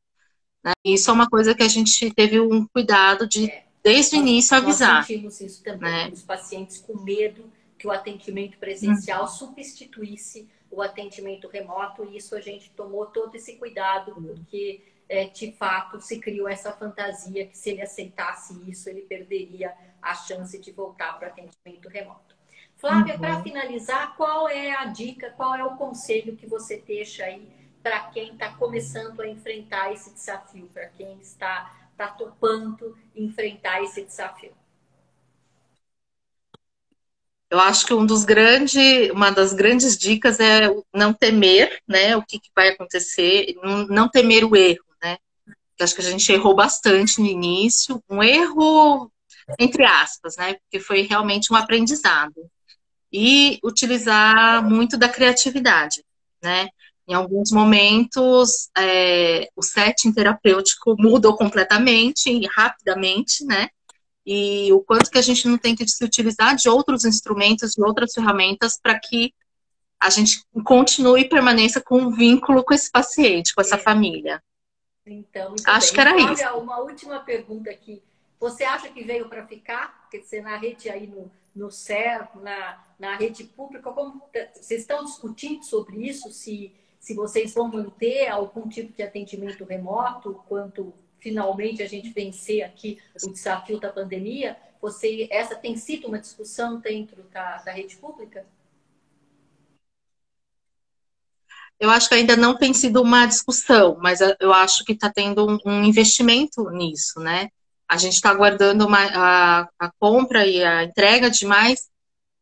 [0.64, 0.72] Né?
[0.84, 3.52] Isso é uma coisa que a gente teve um cuidado de,
[3.82, 4.96] desde o início, avisar.
[4.96, 6.10] Nós sentimos isso também, né?
[6.12, 9.28] os pacientes com medo que o atendimento presencial hum.
[9.28, 15.52] substituísse o atendimento remoto, e isso a gente tomou todo esse cuidado, porque é, de
[15.52, 20.70] fato se criou essa fantasia que se ele aceitasse isso, ele perderia a chance de
[20.70, 22.36] voltar para o atendimento remoto.
[22.78, 23.20] Flávia, uhum.
[23.20, 27.48] para finalizar, qual é a dica, qual é o conselho que você deixa aí
[27.82, 34.04] para quem está começando a enfrentar esse desafio, para quem está, está topando enfrentar esse
[34.04, 34.52] desafio?
[37.50, 42.22] Eu acho que um dos grandes, uma das grandes dicas é não temer, né, o
[42.22, 45.18] que, que vai acontecer, não, não, temer o erro, né?
[45.46, 49.10] Eu acho que a gente errou bastante no início, um erro
[49.58, 52.48] entre aspas, né, porque foi realmente um aprendizado
[53.12, 56.04] e utilizar muito da criatividade,
[56.42, 56.68] né?
[57.06, 63.68] Em alguns momentos, é, o setting terapêutico mudou completamente e rapidamente, né?
[64.30, 67.82] e o quanto que a gente não tem que se utilizar de outros instrumentos, de
[67.82, 69.32] outras ferramentas para que
[69.98, 73.78] a gente continue e permaneça com um vínculo com esse paciente, com essa é.
[73.78, 74.42] família.
[75.06, 75.94] Então, acho bem.
[75.94, 76.58] que era Olha, isso.
[76.58, 78.02] Uma última pergunta aqui.
[78.38, 80.06] Você acha que veio para ficar?
[80.10, 84.22] Quer dizer, na rede aí no, no CER, na, na rede pública, como
[84.54, 86.30] vocês estão discutindo sobre isso?
[86.30, 92.62] Se, se vocês vão manter algum tipo de atendimento remoto, quanto finalmente a gente vencer
[92.62, 97.96] aqui o desafio da pandemia, você essa tem sido uma discussão dentro da, da rede
[97.96, 98.46] pública?
[101.80, 105.58] Eu acho que ainda não tem sido uma discussão, mas eu acho que está tendo
[105.64, 107.50] um, investimento nisso, né?
[107.88, 111.88] A gente está aguardando uma, a, a compra e a entrega de mais,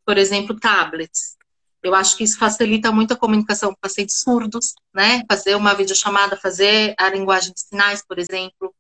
[0.05, 1.37] por exemplo, tablets.
[1.83, 5.23] Eu acho que isso facilita muito a comunicação com pacientes surdos, né?
[5.31, 8.75] Fazer uma videochamada, fazer a linguagem de sinais, por exemplo.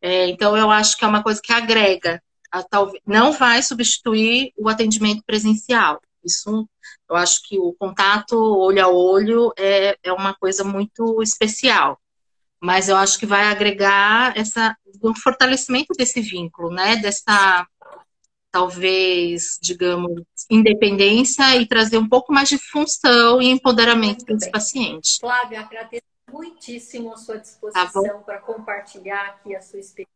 [0.00, 2.22] É, então, eu acho que é uma coisa que agrega.
[2.52, 6.00] A, talvez, não vai substituir o atendimento presencial.
[6.24, 6.68] Isso,
[7.10, 11.98] eu acho que o contato olho a olho é, é uma coisa muito especial.
[12.60, 16.96] Mas eu acho que vai agregar essa, um fortalecimento desse vínculo, né?
[16.96, 17.66] Dessa
[18.50, 25.18] talvez, digamos, independência e trazer um pouco mais de função e empoderamento para esse paciente.
[25.20, 30.15] Flávia, agradeço muitíssimo a sua disposição tá para compartilhar aqui a sua experiência.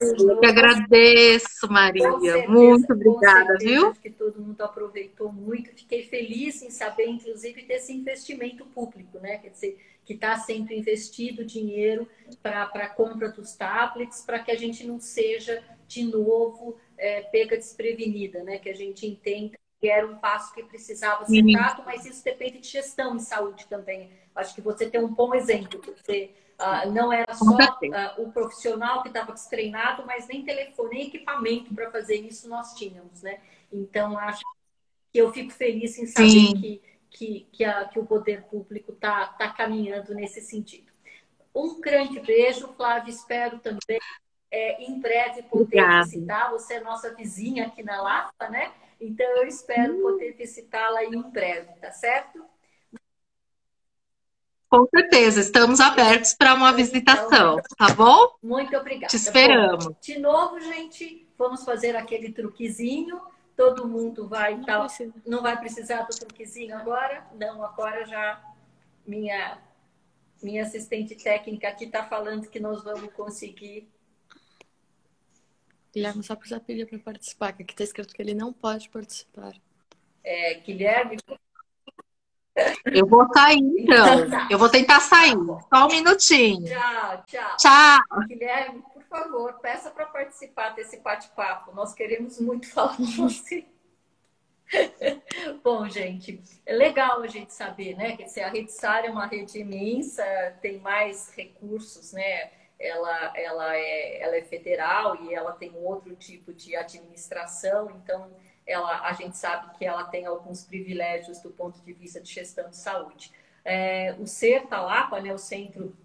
[0.00, 2.10] Eu que agradeço, Maria.
[2.48, 3.88] Muito obrigada, viu?
[3.90, 5.70] Acho que todo mundo aproveitou muito.
[5.70, 9.38] Fiquei feliz em saber, inclusive, desse investimento público, né?
[9.38, 12.08] Quer dizer, que está sendo investido dinheiro
[12.42, 17.56] para a compra dos tablets, para que a gente não seja, de novo, é, pega
[17.56, 18.58] desprevenida, né?
[18.58, 22.58] Que a gente entenda que era um passo que precisava ser dado, mas isso depende
[22.58, 24.10] de gestão em saúde também.
[24.34, 25.80] Acho que você tem um bom exemplo.
[25.96, 26.30] Você
[26.60, 31.74] uh, não era só uh, o profissional que estava destreinado, mas nem telefone, nem equipamento
[31.74, 33.40] para fazer isso nós tínhamos, né?
[33.72, 34.42] Então, acho
[35.12, 39.26] que eu fico feliz em saber que, que, que, a, que o poder público está
[39.26, 40.92] tá caminhando nesse sentido.
[41.54, 43.10] Um grande beijo, Flávio.
[43.10, 44.00] Espero também
[44.50, 46.04] é, em breve poder Obrigada.
[46.04, 46.50] visitar.
[46.50, 48.72] Você é nossa vizinha aqui na Lapa, né?
[49.00, 52.44] Então eu espero poder visitá-la em breve, tá certo?
[54.74, 58.34] Com certeza, estamos abertos para uma visitação, tá bom?
[58.42, 59.06] Muito obrigada.
[59.06, 59.86] Te esperamos.
[59.86, 63.20] Bom, de novo, gente, vamos fazer aquele truquezinho.
[63.56, 64.86] Todo mundo vai não, tal...
[65.24, 67.24] não vai precisar do truquezinho agora?
[67.38, 68.42] Não, agora já
[69.06, 69.58] minha
[70.42, 73.88] minha assistente técnica aqui está falando que nós vamos conseguir
[75.94, 79.54] Guilherme só precisa pedir para participar, que aqui está escrito que ele não pode participar.
[80.24, 81.16] É, Guilherme.
[82.84, 84.26] Eu vou sair, então.
[84.50, 85.34] Eu vou tentar sair.
[85.34, 86.66] Só um minutinho.
[86.66, 87.56] Tchau, tchau.
[87.56, 88.26] Tchau.
[88.28, 91.74] Guilherme, por favor, peça para participar desse bate-papo.
[91.74, 93.64] Nós queremos muito falar com você.
[95.62, 98.16] Bom, gente, é legal a gente saber, né?
[98.16, 100.24] Que a Rede SAR é uma rede imensa,
[100.62, 102.50] tem mais recursos, né?
[102.78, 108.30] ela, ela, é, ela é federal e ela tem outro tipo de administração, então
[108.66, 112.70] ela, a gente sabe que ela tem alguns privilégios do ponto de vista de gestão
[112.70, 113.30] de saúde.
[113.64, 115.96] É, o CER Talapa, né, o Centro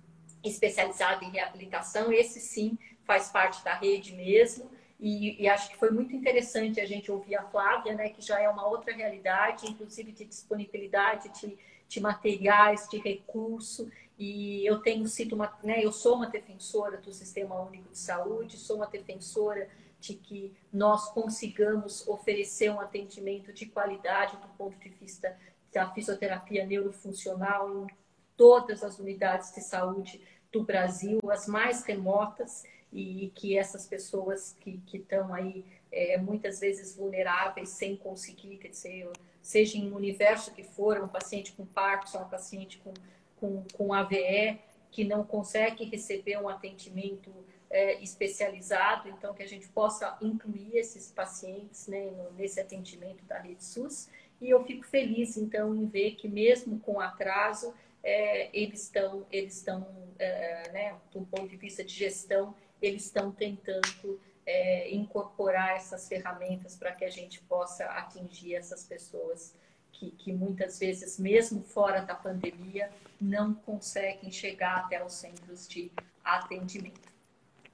[0.44, 5.92] Especializado em Reabilitação, esse sim faz parte da rede mesmo, e, e, acho que foi
[5.92, 10.12] muito interessante a gente ouvir a Flávia, né, que já é uma outra realidade, inclusive
[10.12, 11.58] de disponibilidade de,
[11.88, 17.14] de materiais, de recurso, e eu tenho sido uma, né, eu sou uma defensora do
[17.14, 19.70] Sistema Único de Saúde, sou uma defensora
[20.00, 25.38] de que nós consigamos oferecer um atendimento de qualidade do ponto de vista
[25.74, 27.88] da fisioterapia neurofuncional em
[28.36, 30.22] todas as unidades de saúde
[30.52, 36.96] do Brasil, as mais remotas, e que essas pessoas que estão aí é, muitas vezes
[36.96, 42.24] vulneráveis, sem conseguir, quer dizer, seja em um universo que for, um paciente com Parkinson,
[42.24, 42.94] um paciente com,
[43.40, 44.60] com, com AVE,
[44.92, 47.32] que não consegue receber um atendimento
[47.70, 53.64] é, especializado, então que a gente possa incluir esses pacientes né, nesse atendimento da rede
[53.64, 54.10] SUS.
[54.42, 59.58] E eu fico feliz, então, em ver que mesmo com atraso, é, eles estão, eles
[59.58, 66.08] estão é, né, do ponto de vista de gestão, eles estão tentando é, incorporar essas
[66.08, 69.54] ferramentas para que a gente possa atingir essas pessoas
[69.92, 72.90] que, que, muitas vezes, mesmo fora da pandemia,
[73.20, 75.92] não conseguem chegar até os centros de
[76.24, 77.09] atendimento.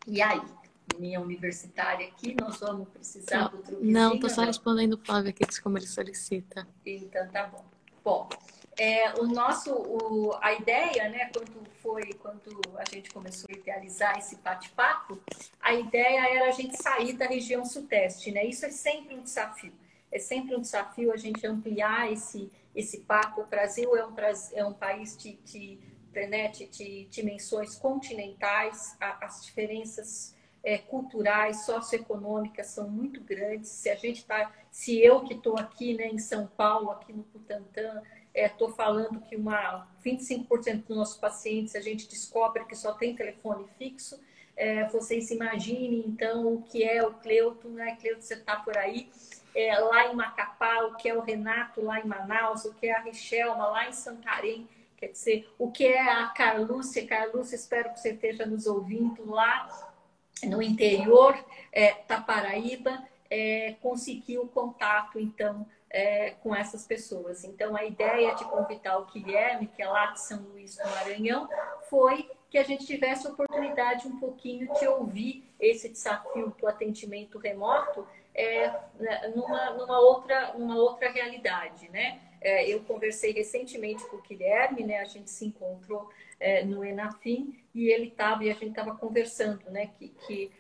[0.08, 0.42] E aí,
[1.00, 3.92] minha universitária aqui, nós vamos precisar do truquezinho?
[3.92, 6.68] Não, estou só respondendo o Flávio aqui, como ele solicita.
[6.86, 7.66] Então, tá bom.
[8.04, 8.30] Bom,
[8.78, 14.18] é, o nosso, o, a ideia, né, quando foi, quando a gente começou a idealizar
[14.18, 15.20] esse bate-papo,
[15.62, 18.46] a ideia era a gente sair da região sudeste, né?
[18.46, 19.74] Isso é sempre um desafio.
[20.12, 23.42] É sempre um desafio a gente ampliar esse, esse papo.
[23.42, 24.14] O Brasil é um,
[24.54, 25.80] é um país de, de,
[26.28, 33.70] né, de, dimensões continentais, as diferenças é, culturais, socioeconômicas são muito grandes.
[33.70, 37.24] Se a gente está, se eu que estou aqui né, em São Paulo, aqui no
[37.24, 38.02] Butantã,
[38.36, 43.16] Estou é, falando que uma 25% dos nossos pacientes a gente descobre que só tem
[43.16, 44.20] telefone fixo.
[44.58, 47.96] É, vocês imaginem, então, o que é o Cleuto, né?
[47.96, 49.10] Cleuto, você está por aí.
[49.54, 52.94] É, lá em Macapá, o que é o Renato lá em Manaus, o que é
[52.94, 54.68] a Richelma lá em Santarém,
[55.06, 57.06] quer dizer, o que é a Carlúcia.
[57.06, 59.70] Carlúcia, espero que você esteja nos ouvindo lá
[60.44, 61.38] no interior
[61.72, 67.44] é, da Paraíba, é, conseguir o contato, então, é, com essas pessoas.
[67.44, 71.48] Então, a ideia de convidar o Guilherme, que é lá de São Luís do Maranhão,
[71.90, 77.38] foi que a gente tivesse a oportunidade um pouquinho de ouvir esse desafio do atendimento
[77.38, 78.74] remoto é,
[79.36, 82.20] numa, numa, outra, numa outra realidade, né?
[82.46, 85.00] É, eu conversei recentemente com o Guilherme, né?
[85.00, 89.68] A gente se encontrou é, no Enafim e ele estava e a gente estava conversando,
[89.72, 89.88] né?
[89.98, 90.52] Que, que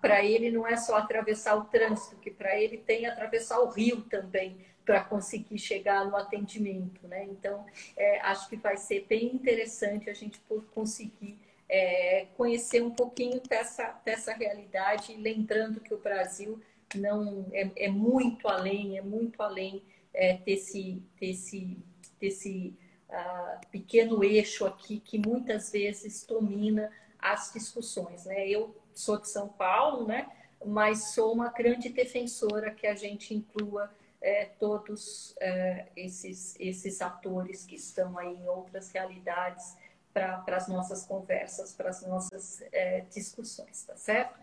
[0.00, 4.02] para ele não é só atravessar o trânsito, que para ele tem atravessar o rio
[4.02, 4.56] também
[4.86, 7.24] para conseguir chegar no atendimento, né?
[7.24, 10.40] Então, é, acho que vai ser bem interessante a gente
[10.72, 16.58] conseguir é, conhecer um pouquinho dessa, dessa realidade, lembrando que o Brasil
[16.94, 19.82] não é, é muito além, é muito além
[20.18, 21.78] é, desse, desse,
[22.20, 22.76] desse
[23.08, 28.48] uh, pequeno eixo aqui que muitas vezes domina as discussões, né?
[28.48, 30.28] Eu sou de São Paulo, né?
[30.66, 33.88] Mas sou uma grande defensora que a gente inclua
[34.20, 39.76] é, todos é, esses, esses atores que estão aí em outras realidades
[40.12, 44.36] para as nossas conversas, para as nossas é, discussões, tá certo?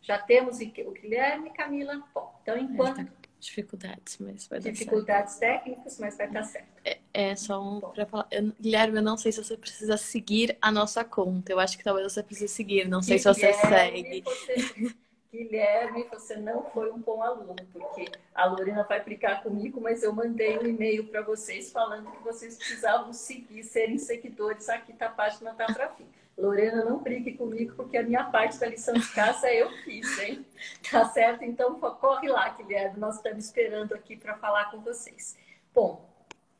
[0.00, 2.02] Já temos o Guilherme, Camila.
[2.14, 5.64] Bom, então enquanto dificuldades, mas vai dar dificuldades certo.
[5.64, 6.68] técnicas, mas vai dar certo.
[6.84, 8.26] É, é só um para falar.
[8.30, 11.52] Eu, Guilherme, eu não sei se você precisa seguir a nossa conta.
[11.52, 12.88] Eu acho que talvez você precise seguir.
[12.88, 14.22] Não sei Guilherme, se você segue.
[14.22, 14.96] Você,
[15.32, 20.12] Guilherme, você não foi um bom aluno, porque a Lorena vai aplicar comigo, mas eu
[20.12, 25.52] mandei um e-mail para vocês falando que vocês precisavam seguir, serem seguidores aqui da página
[25.52, 26.06] da Trafim.
[26.38, 30.46] Lorena, não brigue comigo, porque a minha parte da lição de casa eu fiz, hein?
[30.88, 31.42] Tá certo?
[31.42, 35.36] Então, corre lá, Guilherme, nós estamos esperando aqui para falar com vocês.
[35.74, 36.08] Bom,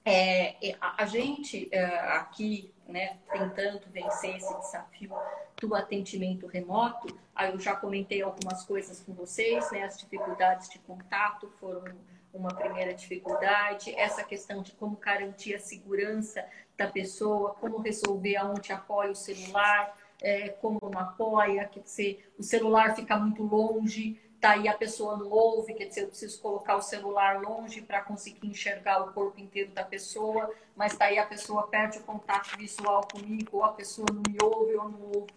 [0.05, 5.13] é, a, gente é, aqui, né, tentando vencer esse desafio
[5.61, 7.17] do atendimento remoto,
[7.53, 11.95] eu já comentei algumas coisas com vocês, né, as dificuldades de contato foram
[12.33, 16.45] uma primeira dificuldade, essa questão de como garantir a segurança
[16.77, 22.43] da pessoa, como resolver aonde apoia o celular, é, como não apoia, quer dizer, o
[22.43, 26.83] celular fica muito longe, daí a pessoa não ouve, quer dizer, eu preciso colocar o
[26.83, 31.99] celular longe para conseguir enxergar o corpo inteiro da pessoa, mas daí a pessoa perde
[31.99, 35.33] o contato visual comigo, ou a pessoa não me ouve ou não ouve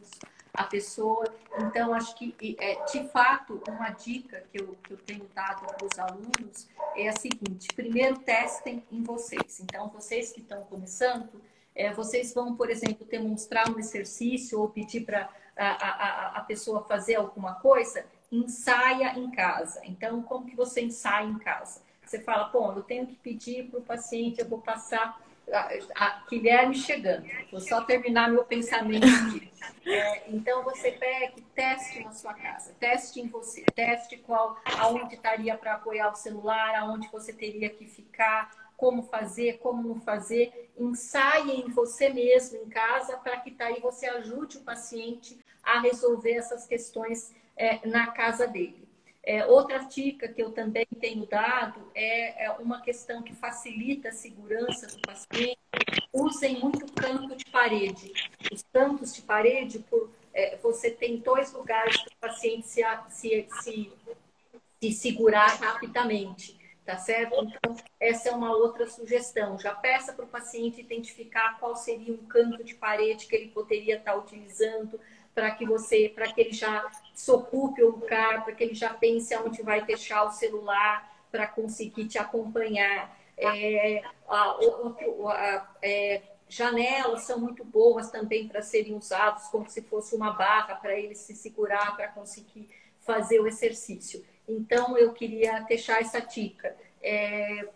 [0.53, 1.25] a pessoa.
[1.59, 5.85] Então, acho que, é, de fato, uma dica que eu, que eu tenho dado para
[5.85, 9.59] os alunos é a seguinte: primeiro, testem em vocês.
[9.59, 11.41] Então, vocês que estão começando,
[11.75, 16.83] é, vocês vão, por exemplo, demonstrar um exercício ou pedir para a, a, a pessoa
[16.83, 19.81] fazer alguma coisa, ensaia em casa.
[19.83, 21.81] Então, como que você ensaia em casa?
[22.05, 25.21] Você fala, bom, eu tenho que pedir para o paciente, eu vou passar
[25.95, 27.25] a, Guilherme chegando.
[27.51, 29.51] Vou só terminar meu pensamento aqui.
[29.85, 35.15] É, então você pega e teste na sua casa, teste em você, teste qual, aonde
[35.15, 40.71] estaria para apoiar o celular, aonde você teria que ficar, como fazer, como não fazer,
[40.77, 46.33] ensaie em você mesmo em casa para que tá você ajude o paciente a resolver
[46.33, 48.87] essas questões é, na casa dele.
[49.23, 54.13] É, outra dica que eu também tenho dado é, é, uma questão que facilita a
[54.13, 55.59] segurança do paciente.
[56.11, 58.11] Usem muito canto de parede.
[58.51, 63.47] Os cantos de parede, por, é, você tem dois lugares para o paciente se, se,
[63.61, 63.91] se,
[64.81, 67.35] se segurar rapidamente tá certo?
[67.43, 69.57] Então, essa é uma outra sugestão.
[69.59, 73.97] Já peça para o paciente identificar qual seria um canto de parede que ele poderia
[73.97, 74.99] estar utilizando
[75.33, 78.93] para que você, para que ele já se ocupe o lugar, para que ele já
[78.93, 83.17] pense aonde vai deixar o celular para conseguir te acompanhar.
[83.37, 90.15] É, a, a, é, janelas são muito boas também para serem usadas como se fosse
[90.15, 92.69] uma barra para ele se segurar para conseguir
[92.99, 94.23] fazer o exercício.
[94.47, 96.75] Então, eu queria deixar essa dica.
[97.01, 97.67] É,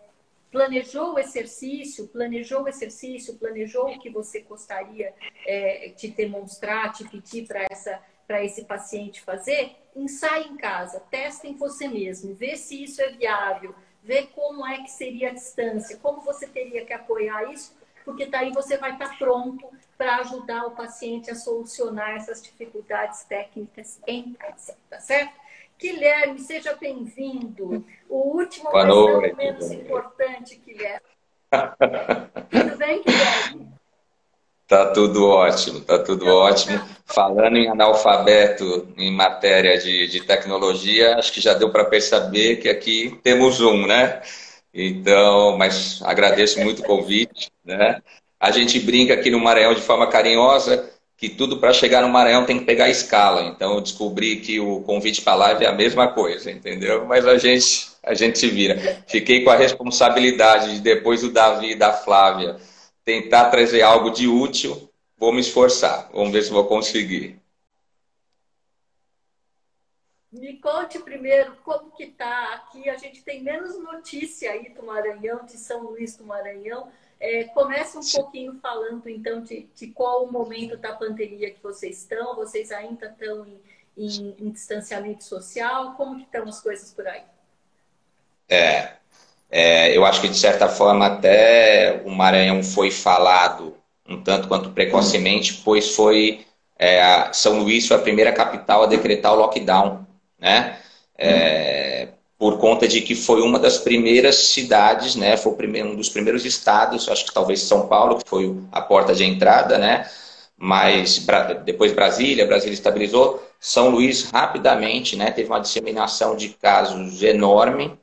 [0.50, 5.14] planejou o exercício, planejou o exercício, planejou o que você gostaria
[5.46, 11.46] é, de demonstrar, de pedir para essa para esse paciente fazer, ensaie em casa, teste
[11.46, 13.72] em você mesmo, vê se isso é viável,
[14.02, 17.74] vê como é que seria a distância, como você teria que apoiar isso,
[18.04, 24.00] porque daí você vai estar pronto para ajudar o paciente a solucionar essas dificuldades técnicas
[24.06, 25.45] em casa, tá certo?
[25.78, 27.84] Guilherme, seja bem-vindo.
[28.08, 31.06] O último, Boa mas noite, não menos importante, Guilherme.
[32.50, 33.76] tudo bem, Guilherme?
[34.66, 36.78] Tá tudo ótimo, tá tudo então, ótimo.
[36.78, 36.86] Tá.
[37.06, 42.68] Falando em analfabeto em matéria de, de tecnologia, acho que já deu para perceber que
[42.68, 44.22] aqui temos um, né?
[44.74, 48.02] Então, mas agradeço muito o convite, né?
[48.40, 52.44] A gente brinca aqui no Maranhão de forma carinhosa que tudo para chegar no Maranhão
[52.44, 53.42] tem que pegar escala.
[53.46, 57.06] Então eu descobri que o convite para a live é a mesma coisa, entendeu?
[57.06, 59.02] Mas a gente, a gente se vira.
[59.06, 62.56] Fiquei com a responsabilidade de depois do Davi e da Flávia
[63.04, 64.90] tentar trazer algo de útil.
[65.16, 66.10] Vou me esforçar.
[66.12, 67.40] Vamos ver se vou conseguir.
[70.30, 72.90] Me conte primeiro como que tá aqui.
[72.90, 76.88] A gente tem menos notícia aí do Maranhão, de São Luís do Maranhão
[77.26, 81.98] é, comece um pouquinho falando, então, de, de, qual o momento da pandemia que vocês
[81.98, 82.36] estão.
[82.36, 83.60] Vocês ainda estão em,
[83.96, 85.94] em, em distanciamento social?
[85.96, 87.22] Como que estão as coisas por aí?
[88.48, 88.92] É,
[89.50, 93.76] é, eu acho que, de certa forma, até o Maranhão foi falado
[94.08, 96.46] um tanto quanto precocemente, pois foi...
[96.78, 100.06] É, São Luís foi a primeira capital a decretar o lockdown,
[100.38, 100.78] né?
[101.16, 101.85] É,
[102.38, 105.36] por conta de que foi uma das primeiras cidades, né?
[105.36, 109.14] Foi primeiro, um dos primeiros estados, acho que talvez São Paulo, que foi a porta
[109.14, 110.08] de entrada, né?
[110.56, 111.26] Mas
[111.64, 113.42] depois Brasília, Brasília estabilizou.
[113.60, 115.30] São Luís rapidamente, né?
[115.30, 117.98] Teve uma disseminação de casos enorme.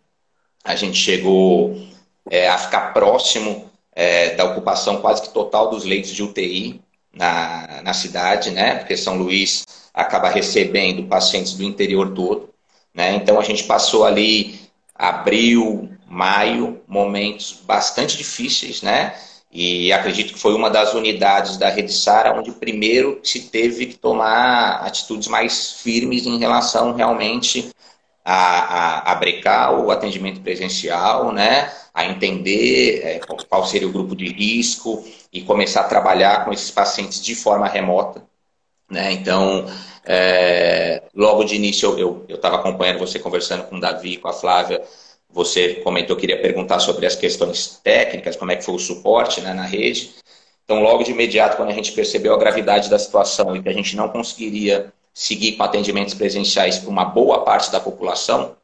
[0.63, 1.75] A gente chegou
[2.29, 6.81] é, a ficar próximo é, da ocupação quase que total dos leitos de UTI
[7.13, 8.75] na, na cidade, né?
[8.75, 12.52] Porque São Luís acaba recebendo pacientes do interior todo.
[12.93, 13.15] Né?
[13.15, 14.59] Então a gente passou ali
[14.93, 19.15] abril, maio, momentos bastante difíceis, né?
[19.51, 23.97] E acredito que foi uma das unidades da Rede Sara onde primeiro se teve que
[23.97, 27.71] tomar atitudes mais firmes em relação realmente
[28.25, 31.71] a, a, a brecar o atendimento presencial, né?
[31.93, 36.71] A entender é, qual seria o grupo de risco e começar a trabalhar com esses
[36.71, 38.23] pacientes de forma remota,
[38.89, 39.11] né?
[39.11, 39.67] Então,
[40.05, 44.81] é, logo de início, eu estava acompanhando você conversando com o Davi, com a Flávia.
[45.29, 49.41] Você comentou que iria perguntar sobre as questões técnicas, como é que foi o suporte
[49.41, 50.11] né, na rede.
[50.65, 53.73] Então, logo de imediato, quando a gente percebeu a gravidade da situação e que a
[53.73, 58.55] gente não conseguiria seguir com atendimentos presenciais para uma boa parte da população,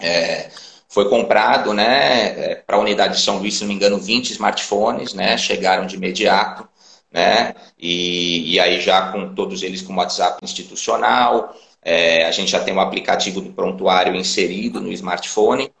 [0.00, 0.48] é,
[0.88, 4.30] foi comprado né, é, para a unidade de São Luís, se não me engano, 20
[4.30, 6.68] smartphones, né, chegaram de imediato
[7.10, 7.54] né?
[7.78, 12.74] E, e aí já com todos eles com WhatsApp institucional, é, a gente já tem
[12.74, 15.72] um aplicativo do prontuário inserido no smartphone.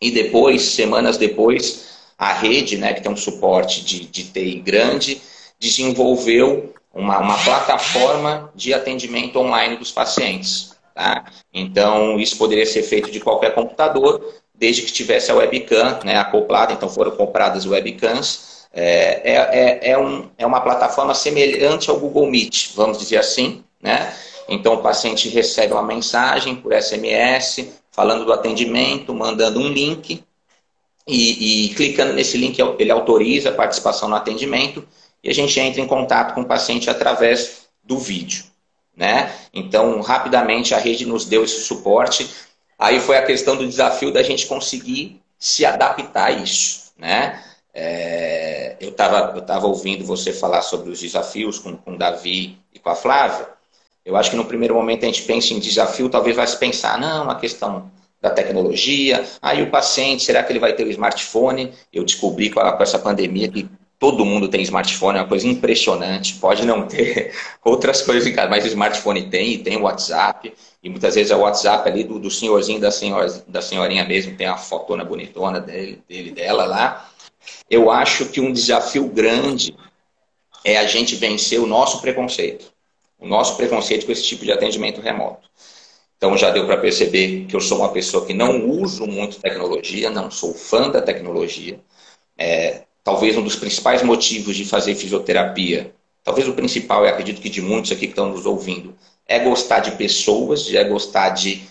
[0.00, 5.20] E depois, semanas depois, a rede, né, que tem um suporte de, de TI grande,
[5.58, 10.74] desenvolveu uma, uma plataforma de atendimento online dos pacientes.
[10.94, 11.26] Tá?
[11.52, 16.72] Então, isso poderia ser feito de qualquer computador, desde que tivesse a webcam né, acoplada.
[16.72, 22.26] Então, foram compradas webcams é, é, é, é, um, é uma plataforma semelhante ao Google
[22.26, 24.14] Meet, vamos dizer assim, né?
[24.48, 30.22] Então o paciente recebe uma mensagem por SMS falando do atendimento, mandando um link
[31.06, 34.86] e, e, clicando nesse link ele autoriza a participação no atendimento
[35.22, 38.44] e a gente entra em contato com o paciente através do vídeo,
[38.96, 39.32] né?
[39.52, 42.28] Então rapidamente a rede nos deu esse suporte.
[42.78, 47.42] Aí foi a questão do desafio da gente conseguir se adaptar a isso, né?
[47.78, 52.58] É, eu estava eu tava ouvindo você falar sobre os desafios com, com o Davi
[52.72, 53.46] e com a Flávia,
[54.02, 56.98] Eu acho que no primeiro momento a gente pensa em desafio, talvez vai se pensar,
[56.98, 57.90] não, a questão
[58.22, 61.70] da tecnologia, aí o paciente, será que ele vai ter o smartphone?
[61.92, 63.68] Eu descobri com, com essa pandemia que
[63.98, 66.34] todo mundo tem smartphone, é uma coisa impressionante.
[66.34, 70.52] Pode não ter outras coisas em casa, mas o smartphone tem, e tem o WhatsApp,
[70.82, 74.36] e muitas vezes é o WhatsApp ali do, do senhorzinho, da, senhor, da senhorinha mesmo,
[74.36, 77.10] tem a fotona bonitona dele, dele, dela lá.
[77.70, 79.74] Eu acho que um desafio grande
[80.64, 82.72] é a gente vencer o nosso preconceito.
[83.18, 85.48] O nosso preconceito com esse tipo de atendimento remoto.
[86.16, 90.10] Então já deu para perceber que eu sou uma pessoa que não uso muito tecnologia,
[90.10, 91.78] não sou fã da tecnologia.
[92.38, 95.94] É, talvez um dos principais motivos de fazer fisioterapia,
[96.24, 98.94] talvez o principal, eu acredito que de muitos aqui que estão nos ouvindo,
[99.26, 101.62] é gostar de pessoas, é gostar de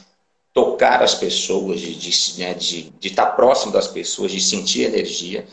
[0.53, 5.45] tocar as pessoas, de, né, de, de estar próximo das pessoas, de sentir energia.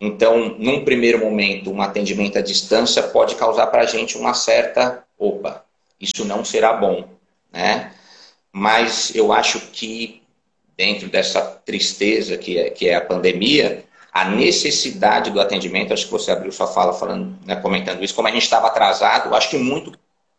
[0.00, 5.04] Então, num primeiro momento, um atendimento à distância pode causar para a gente uma certa,
[5.18, 5.62] opa,
[6.00, 7.06] isso não será bom,
[7.52, 7.92] né?
[8.50, 10.22] Mas eu acho que
[10.74, 16.10] dentro dessa tristeza que é, que é a pandemia, a necessidade do atendimento, acho que
[16.10, 19.58] você abriu sua fala falando, né, comentando isso, como a gente estava atrasado, acho que
[19.58, 19.92] muito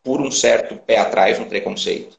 [0.03, 2.17] por um certo pé atrás, um preconceito,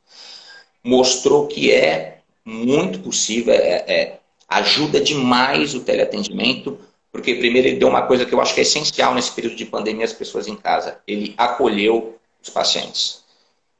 [0.84, 4.18] mostrou que é muito possível, é, é,
[4.48, 6.78] ajuda demais o teleatendimento
[7.12, 9.66] porque, primeiro, ele deu uma coisa que eu acho que é essencial nesse período de
[9.66, 10.98] pandemia, as pessoas em casa.
[11.06, 13.22] Ele acolheu os pacientes.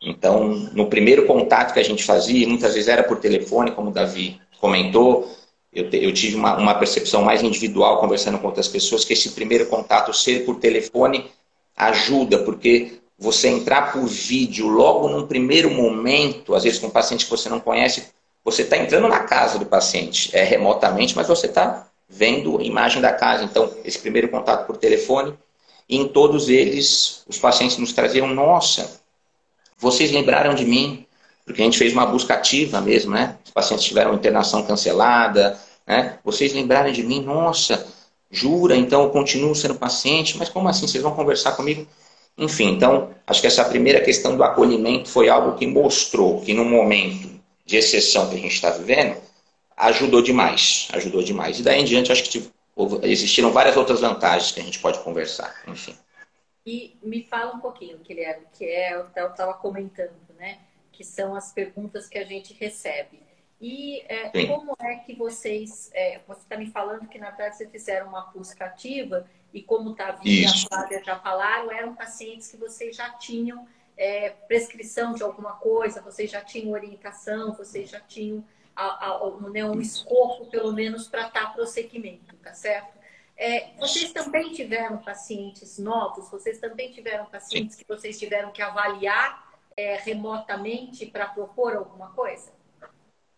[0.03, 3.93] Então, no primeiro contato que a gente fazia, muitas vezes era por telefone, como o
[3.93, 5.35] Davi comentou,
[5.72, 9.66] eu, eu tive uma, uma, percepção mais individual conversando com outras pessoas, que esse primeiro
[9.66, 11.30] contato ser por telefone
[11.74, 17.24] ajuda, porque você entrar por vídeo logo num primeiro momento, às vezes com um paciente
[17.24, 18.09] que você não conhece,
[18.45, 23.01] você está entrando na casa do paciente, é remotamente, mas você está vendo a imagem
[23.01, 23.43] da casa.
[23.43, 25.35] Então, esse primeiro contato por telefone,
[25.89, 29.01] e em todos eles, os pacientes nos traziam: Nossa,
[29.79, 31.07] vocês lembraram de mim?
[31.45, 33.37] Porque a gente fez uma busca ativa mesmo, né?
[33.45, 36.19] Os pacientes tiveram internação cancelada, né?
[36.23, 37.21] Vocês lembraram de mim?
[37.21, 37.85] Nossa,
[38.31, 38.77] jura?
[38.77, 40.39] Então eu continuo sendo paciente?
[40.39, 40.87] Mas como assim?
[40.87, 41.87] Vocês vão conversar comigo?
[42.39, 46.65] Enfim, então, acho que essa primeira questão do acolhimento foi algo que mostrou que no
[46.65, 47.29] momento
[47.67, 49.17] de exceção que a gente está vivendo,
[49.77, 51.59] ajudou demais, ajudou demais.
[51.59, 52.53] E daí em diante, acho que tipo,
[53.03, 55.97] existiram várias outras vantagens que a gente pode conversar, enfim.
[56.64, 60.59] E me fala um pouquinho, Guilherme, que é o que eu estava comentando, né?
[60.93, 63.20] Que são as perguntas que a gente recebe.
[63.61, 65.91] E é, como é que vocês.
[65.95, 69.91] É, você está me falando que, na verdade, vocês fizeram uma busca ativa e, como
[69.91, 73.66] o Davi e a Flávia já falaram, eram pacientes que vocês já tinham
[73.97, 78.45] é, prescrição de alguma coisa, vocês já tinham orientação, vocês já tinham
[78.75, 83.01] a, a, né, um escopo, pelo menos, para estar prosseguimento, tá certo?
[83.37, 86.31] É, vocês também tiveram pacientes novos?
[86.31, 87.83] Vocês também tiveram pacientes Sim.
[87.83, 92.51] que vocês tiveram que avaliar é, remotamente para propor alguma coisa?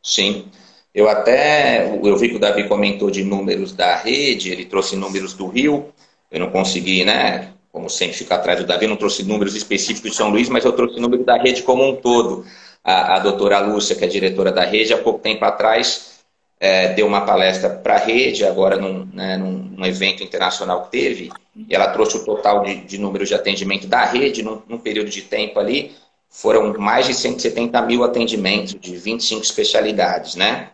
[0.03, 0.51] Sim.
[0.95, 5.33] Eu até, eu vi que o Davi comentou de números da rede, ele trouxe números
[5.33, 5.93] do Rio,
[6.31, 10.17] eu não consegui, né, como sempre, ficar atrás do Davi, não trouxe números específicos de
[10.17, 12.47] São Luís, mas eu trouxe número da rede como um todo
[12.85, 16.15] a, a doutora Lúcia, que é diretora da rede, há pouco tempo atrás
[16.61, 21.31] é, deu uma palestra para a rede, agora num, né, num, evento internacional que teve,
[21.55, 25.11] e ela trouxe o total de, de números de atendimento da rede num, num, período
[25.11, 25.95] de tempo ali,
[26.31, 30.71] foram mais de 170 mil atendimentos de 25 especialidades, né?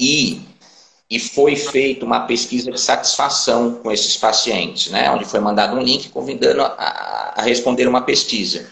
[0.00, 0.40] E,
[1.10, 5.10] e foi feita uma pesquisa de satisfação com esses pacientes, né?
[5.10, 8.66] Onde foi mandado um link convidando a, a responder uma pesquisa.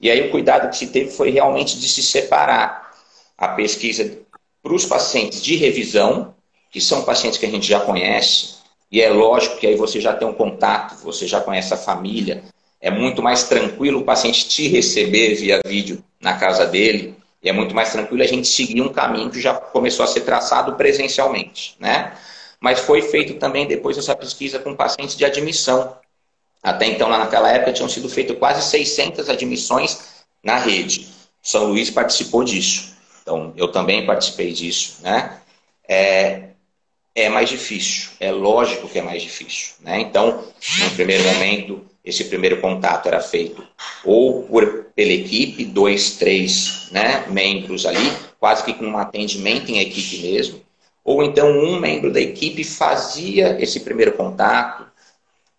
[0.00, 2.90] E aí o cuidado que se teve foi realmente de se separar
[3.36, 4.18] a pesquisa
[4.62, 6.34] para os pacientes de revisão,
[6.70, 10.14] que são pacientes que a gente já conhece, e é lógico que aí você já
[10.14, 12.44] tem um contato, você já conhece a família,
[12.80, 17.52] é muito mais tranquilo o paciente te receber via vídeo na casa dele, e é
[17.52, 21.74] muito mais tranquilo a gente seguir um caminho que já começou a ser traçado presencialmente,
[21.78, 22.14] né?
[22.60, 25.96] Mas foi feito também depois essa pesquisa com pacientes de admissão,
[26.62, 31.08] até então, lá naquela época, tinham sido feitas quase 600 admissões na rede.
[31.42, 32.94] São Luís participou disso.
[33.22, 35.40] Então, eu também participei disso, né?
[35.88, 36.50] É,
[37.14, 38.10] é mais difícil.
[38.20, 40.00] É lógico que é mais difícil, né?
[40.00, 40.44] Então,
[40.80, 43.66] no primeiro momento, esse primeiro contato era feito
[44.04, 49.80] ou por, pela equipe, dois, três né, membros ali, quase que com um atendimento em
[49.80, 50.60] equipe mesmo,
[51.04, 54.89] ou então um membro da equipe fazia esse primeiro contato,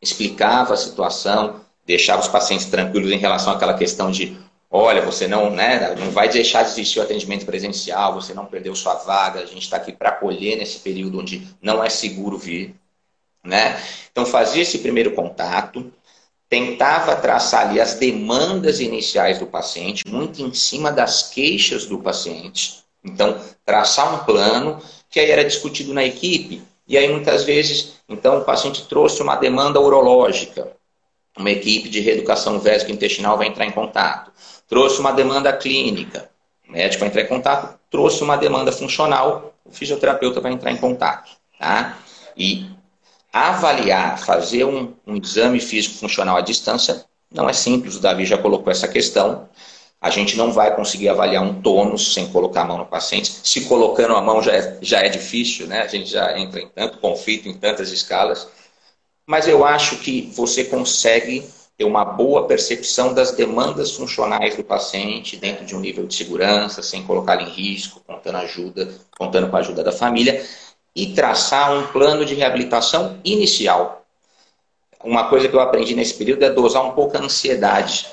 [0.02, 4.38] explicava a situação, deixava os pacientes tranquilos em relação àquela questão de,
[4.70, 8.76] olha, você não, né, não vai deixar de existir o atendimento presencial, você não perdeu
[8.76, 12.76] sua vaga, a gente está aqui para acolher nesse período onde não é seguro vir,
[13.44, 13.82] né?
[14.12, 15.92] Então fazia esse primeiro contato,
[16.52, 22.84] tentava traçar ali as demandas iniciais do paciente, muito em cima das queixas do paciente.
[23.04, 26.62] Então, traçar um plano que aí era discutido na equipe.
[26.88, 30.72] E aí, muitas vezes, então, o paciente trouxe uma demanda urológica.
[31.38, 34.32] Uma equipe de reeducação vésico-intestinal vai entrar em contato.
[34.68, 36.30] Trouxe uma demanda clínica.
[36.68, 37.80] O médico vai entrar em contato.
[37.90, 39.54] Trouxe uma demanda funcional.
[39.64, 41.32] O fisioterapeuta vai entrar em contato.
[41.58, 41.98] Tá?
[42.36, 42.70] E
[43.32, 48.38] avaliar, fazer um, um exame físico funcional à distância não é simples, o Davi já
[48.38, 49.48] colocou essa questão.
[50.02, 53.32] A gente não vai conseguir avaliar um tônus sem colocar a mão no paciente.
[53.44, 55.82] Se colocando a mão já é, já é difícil, né?
[55.82, 58.48] A gente já entra em tanto conflito, em tantas escalas.
[59.28, 61.48] Mas eu acho que você consegue
[61.78, 66.82] ter uma boa percepção das demandas funcionais do paciente dentro de um nível de segurança,
[66.82, 70.44] sem colocá-lo em risco, contando ajuda, contando com a ajuda da família
[70.96, 74.04] e traçar um plano de reabilitação inicial.
[75.04, 78.08] Uma coisa que eu aprendi nesse período é dosar um pouco a ansiedade.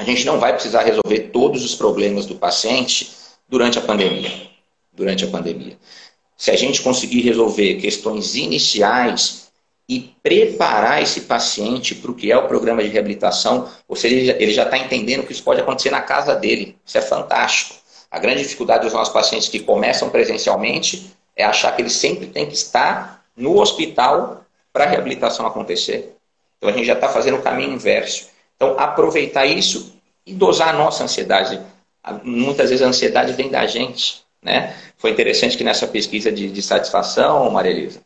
[0.00, 3.10] A gente não vai precisar resolver todos os problemas do paciente
[3.46, 4.32] durante a pandemia.
[4.90, 5.76] Durante a pandemia.
[6.38, 9.50] Se a gente conseguir resolver questões iniciais
[9.86, 14.54] e preparar esse paciente para o que é o programa de reabilitação, ou seja, ele
[14.54, 16.78] já está entendendo que isso pode acontecer na casa dele.
[16.82, 17.74] Isso é fantástico.
[18.10, 22.46] A grande dificuldade dos nossos pacientes que começam presencialmente é achar que ele sempre tem
[22.46, 26.16] que estar no hospital para a reabilitação acontecer.
[26.56, 28.29] Então a gente já está fazendo o caminho inverso.
[28.60, 29.94] Então aproveitar isso
[30.26, 31.58] e dosar a nossa ansiedade.
[32.22, 34.22] Muitas vezes a ansiedade vem da gente.
[34.42, 34.76] Né?
[34.98, 38.02] Foi interessante que nessa pesquisa de, de satisfação, Maria Elisa,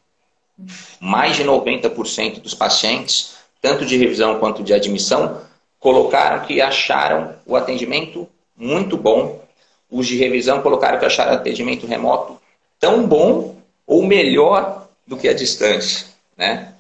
[1.01, 5.41] mais de 90% dos pacientes, tanto de revisão quanto de admissão,
[5.81, 9.43] colocaram que acharam o atendimento muito bom.
[9.91, 12.41] Os de revisão colocaram que acharam o atendimento remoto
[12.79, 16.74] tão bom ou melhor do que a distância, né?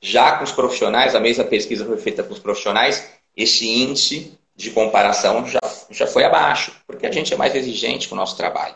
[0.00, 4.70] Já com os profissionais, a mesma pesquisa foi feita com os profissionais, esse índice de
[4.70, 8.74] comparação já, já foi abaixo, porque a gente é mais exigente com o nosso trabalho.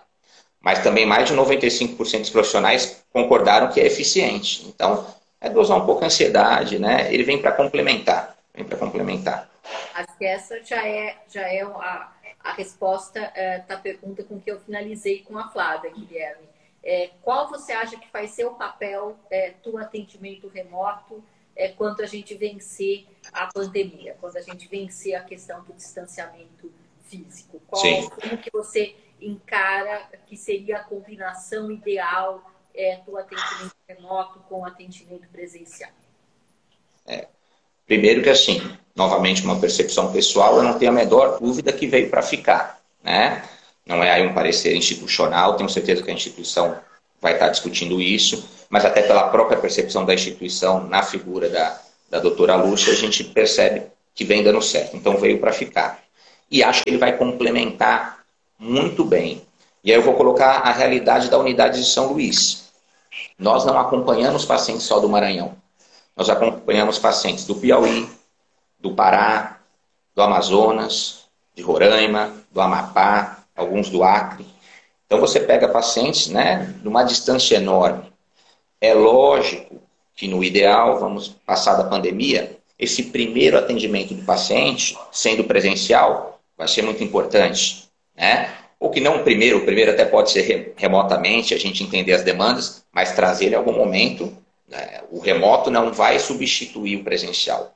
[0.60, 4.64] Mas também mais de 95% dos profissionais concordaram que é eficiente.
[4.68, 5.04] Então,
[5.40, 7.12] é dosar um pouco a ansiedade, né?
[7.12, 9.50] Ele vem para complementar, vem para complementar.
[9.94, 12.12] Acho que essa já é, já é a,
[12.44, 16.51] a resposta é, da pergunta com que eu finalizei com a Flávia, Guilherme.
[16.82, 21.22] É, qual você acha que vai ser o papel é, do atendimento remoto
[21.54, 26.72] é, quando a gente vencer a pandemia, quando a gente vencer a questão do distanciamento
[27.04, 27.62] físico?
[27.68, 28.08] Qual, Sim.
[28.08, 32.42] Como que você encara que seria a combinação ideal
[32.74, 35.90] é, do atendimento remoto com o atendimento presencial?
[37.06, 37.28] É.
[37.86, 38.60] Primeiro que assim,
[38.94, 43.46] novamente uma percepção pessoal, eu não tenho a menor dúvida que veio para ficar, né?
[43.86, 46.76] Não é aí um parecer institucional, tenho certeza que a instituição
[47.20, 51.80] vai estar discutindo isso, mas até pela própria percepção da instituição na figura da,
[52.10, 54.96] da doutora Lúcia, a gente percebe que vem dando certo.
[54.96, 56.00] Então veio para ficar.
[56.50, 58.24] E acho que ele vai complementar
[58.58, 59.42] muito bem.
[59.82, 62.70] E aí eu vou colocar a realidade da unidade de São Luís.
[63.38, 65.56] Nós não acompanhamos pacientes só do Maranhão.
[66.16, 68.08] Nós acompanhamos pacientes do Piauí,
[68.78, 69.58] do Pará,
[70.14, 71.24] do Amazonas,
[71.54, 74.46] de Roraima, do Amapá, alguns do Acre.
[75.06, 78.12] Então você pega pacientes né, numa distância enorme.
[78.80, 79.80] É lógico
[80.16, 86.66] que no ideal, vamos passar da pandemia, esse primeiro atendimento do paciente, sendo presencial, vai
[86.66, 87.88] ser muito importante.
[88.16, 88.50] Né?
[88.80, 92.22] Ou que não o primeiro, o primeiro até pode ser remotamente, a gente entender as
[92.22, 94.36] demandas, mas trazer ele em algum momento.
[94.68, 95.02] Né?
[95.10, 97.72] O remoto não vai substituir o presencial.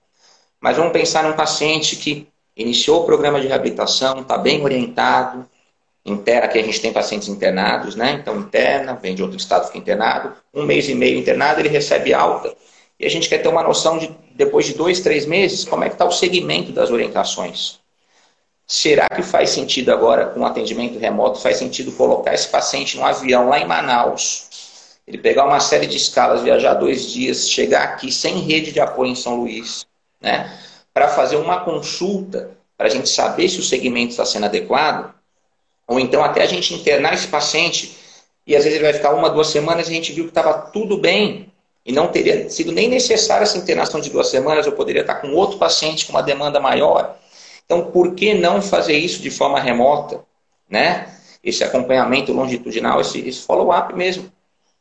[0.61, 5.49] Mas vamos pensar num paciente que iniciou o programa de reabilitação, está bem orientado,
[6.07, 8.19] interna, aqui a gente tem pacientes internados, né?
[8.21, 12.15] Então interna, vem de outro estado, fica internado, um mês e meio internado, ele recebe
[12.15, 12.55] alta.
[12.99, 15.89] E a gente quer ter uma noção de, depois de dois, três meses, como é
[15.89, 17.81] que está o segmento das orientações.
[18.67, 23.49] Será que faz sentido agora, com atendimento remoto, faz sentido colocar esse paciente num avião
[23.49, 28.41] lá em Manaus, ele pegar uma série de escalas, viajar dois dias, chegar aqui sem
[28.41, 29.87] rede de apoio em São Luís,
[30.21, 30.59] né?
[30.93, 35.15] Para fazer uma consulta, para a gente saber se o segmento está sendo adequado,
[35.87, 37.97] ou então até a gente internar esse paciente
[38.47, 40.55] e às vezes ele vai ficar uma, duas semanas e a gente viu que estava
[40.71, 41.53] tudo bem
[41.85, 45.33] e não teria sido nem necessária essa internação de duas semanas, eu poderia estar com
[45.33, 47.17] outro paciente com uma demanda maior.
[47.65, 50.25] Então, por que não fazer isso de forma remota?
[50.69, 51.13] Né?
[51.43, 54.31] Esse acompanhamento longitudinal, esse, esse follow-up mesmo,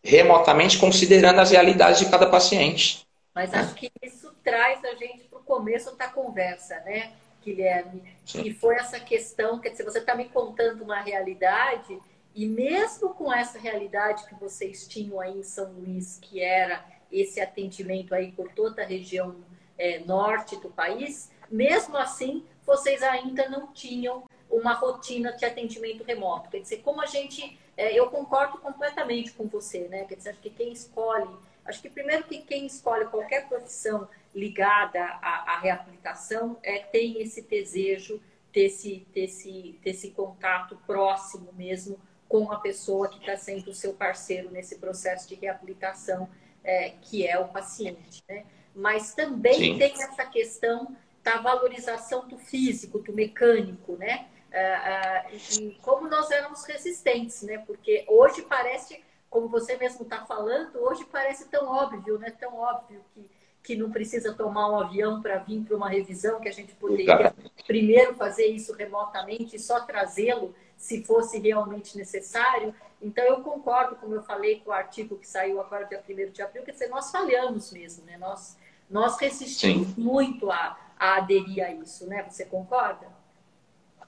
[0.03, 3.05] remotamente considerando as realidades de cada paciente.
[3.33, 7.11] Mas acho que isso traz a gente para o começo da conversa, né?
[7.45, 11.97] Guilherme, que foi essa questão, quer dizer, você está me contando uma realidade,
[12.33, 17.39] e mesmo com essa realidade que vocês tinham aí em São Luís, que era esse
[17.39, 19.35] atendimento aí por toda a região
[19.77, 26.49] é, norte do país, mesmo assim, vocês ainda não tinham uma rotina de atendimento remoto.
[26.49, 27.59] Quer dizer, como a gente.
[27.77, 30.05] É, eu concordo completamente com você, né?
[30.05, 31.29] Quer dizer, acho que quem escolhe.
[31.65, 37.41] Acho que primeiro que quem escolhe qualquer profissão ligada à, à reabilitação é, tem esse
[37.41, 38.21] desejo,
[38.55, 44.49] desse, desse, desse contato próximo mesmo com a pessoa que está sendo o seu parceiro
[44.49, 46.29] nesse processo de reabilitação,
[46.63, 48.23] é, que é o paciente.
[48.27, 48.45] Né?
[48.73, 49.77] Mas também Sim.
[49.77, 54.27] tem essa questão da valorização do físico, do mecânico, né?
[54.53, 57.57] Ah, ah, e como nós éramos resistentes, né?
[57.65, 59.03] Porque hoje parece,
[59.35, 62.31] como você mesmo está falando, hoje parece tão óbvio, né?
[62.39, 63.29] Tão óbvio que,
[63.61, 67.35] que não precisa tomar um avião para vir para uma revisão, que a gente poderia
[67.67, 72.73] primeiro fazer isso remotamente e só trazê-lo se fosse realmente necessário.
[73.01, 76.41] Então, eu concordo, como eu falei com o artigo que saiu agora, dia 1 de
[76.41, 78.15] abril, quer dizer, nós falhamos mesmo, né?
[78.17, 78.57] Nós,
[78.89, 79.95] nós resistimos Sim.
[79.97, 82.25] muito a, a aderir a isso, né?
[82.29, 83.05] Você concorda?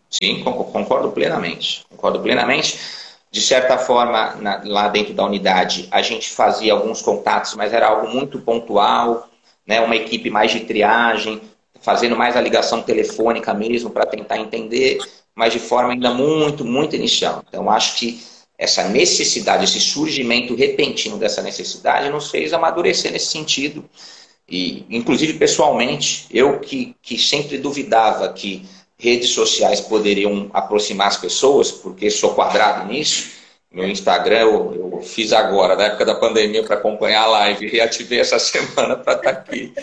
[0.09, 1.85] Sim, concordo plenamente.
[1.89, 2.79] Concordo plenamente.
[3.31, 7.87] De certa forma, na, lá dentro da unidade, a gente fazia alguns contatos, mas era
[7.87, 9.29] algo muito pontual,
[9.65, 9.81] né?
[9.81, 11.41] uma equipe mais de triagem,
[11.81, 14.99] fazendo mais a ligação telefônica mesmo para tentar entender,
[15.35, 17.43] mas de forma ainda muito, muito inicial.
[17.47, 18.19] Então, acho que
[18.57, 23.85] essa necessidade, esse surgimento repentino dessa necessidade nos fez amadurecer nesse sentido.
[24.49, 28.65] E, inclusive, pessoalmente, eu que, que sempre duvidava que
[28.99, 33.37] redes sociais poderiam aproximar as pessoas, porque sou quadrado nisso.
[33.71, 37.67] Meu Instagram eu, eu fiz agora, na época da pandemia, para acompanhar a live.
[37.69, 39.73] Reativei essa semana para estar tá aqui.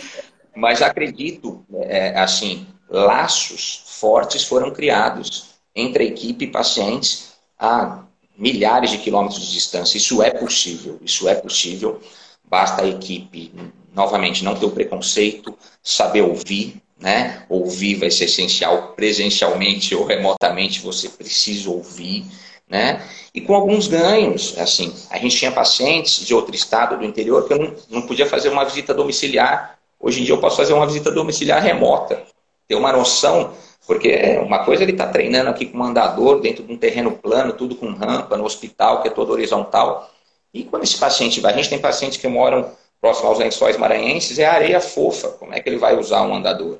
[0.55, 8.03] Mas acredito, é, assim, laços fortes foram criados entre a equipe e pacientes a
[8.37, 9.97] milhares de quilômetros de distância.
[9.97, 12.01] Isso é possível, isso é possível.
[12.43, 13.51] Basta a equipe,
[13.93, 17.43] novamente, não ter o preconceito, saber ouvir, né?
[17.47, 22.25] Ouvir vai ser essencial presencialmente ou remotamente, você precisa ouvir,
[22.67, 22.99] né?
[23.31, 27.53] E com alguns ganhos, assim, a gente tinha pacientes de outro estado do interior que
[27.53, 29.77] eu não, não podia fazer uma visita domiciliar.
[29.99, 32.23] Hoje em dia eu posso fazer uma visita domiciliar remota,
[32.67, 33.53] ter uma noção,
[33.85, 37.53] porque uma coisa ele está treinando aqui com um andador dentro de um terreno plano,
[37.53, 40.09] tudo com rampa, no hospital, que é todo horizontal.
[40.51, 44.39] E quando esse paciente vai, a gente tem pacientes que moram próximo aos lençóis maranhenses,
[44.39, 45.27] é areia fofa.
[45.29, 46.79] Como é que ele vai usar um andador?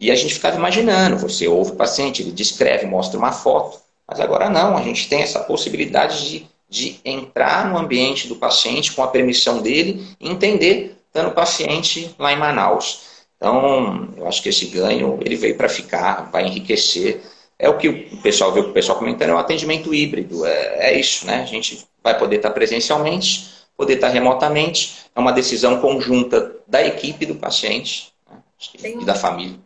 [0.00, 3.78] E a gente ficava imaginando, você ouve o paciente, ele descreve, mostra uma foto.
[4.08, 8.92] Mas agora não, a gente tem essa possibilidade de, de entrar no ambiente do paciente
[8.92, 13.10] com a permissão dele e entender, estando o paciente lá em Manaus.
[13.36, 17.20] Então, eu acho que esse ganho ele veio para ficar, vai enriquecer.
[17.58, 20.46] É o que o pessoal viu o pessoal comentando, é o atendimento híbrido.
[20.46, 21.42] É, é isso, né?
[21.42, 24.96] A gente vai poder estar presencialmente, poder estar remotamente.
[25.14, 28.38] É uma decisão conjunta da equipe do paciente né?
[28.82, 29.58] e da família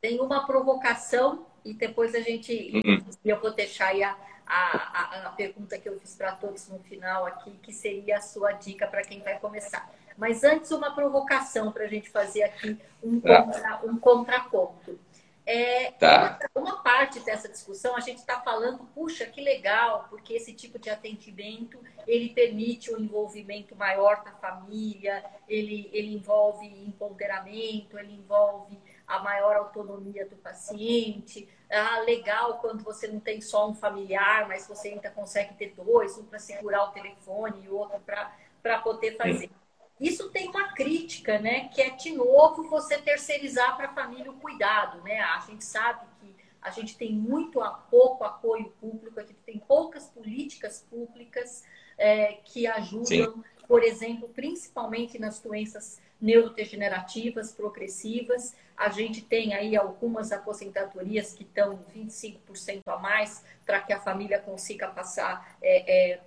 [0.00, 2.72] tem uma provocação e depois a gente.
[2.84, 3.04] Uhum.
[3.24, 4.16] Eu vou deixar aí a,
[4.46, 8.52] a, a, pergunta que eu fiz para todos no final aqui, que seria a sua
[8.52, 9.90] dica para quem vai começar.
[10.16, 13.42] Mas antes, uma provocação para a gente fazer aqui um, tá.
[13.42, 14.98] contra, um contraponto.
[15.46, 16.38] É, tá.
[16.54, 20.78] uma, uma, parte dessa discussão a gente está falando, puxa, que legal, porque esse tipo
[20.78, 28.78] de atendimento ele permite um envolvimento maior da família, ele, ele envolve empoderamento, ele envolve
[29.10, 31.48] a maior autonomia do paciente.
[31.68, 36.16] Ah, legal quando você não tem só um familiar, mas você ainda consegue ter dois,
[36.16, 38.00] um para segurar o telefone e outro
[38.62, 39.50] para poder fazer.
[40.00, 41.68] Isso tem uma crítica, né?
[41.68, 45.20] Que é, de novo, você terceirizar para a família o cuidado, né?
[45.20, 49.58] A gente sabe que a gente tem muito a pouco apoio público, a gente tem
[49.58, 51.64] poucas políticas públicas
[51.98, 53.44] é, que ajudam, Sim.
[53.66, 58.54] por exemplo, principalmente nas doenças neurodegenerativas progressivas.
[58.76, 64.38] A gente tem aí algumas aposentadorias que estão 25% a mais para que a família
[64.38, 66.20] consiga passar, é, é,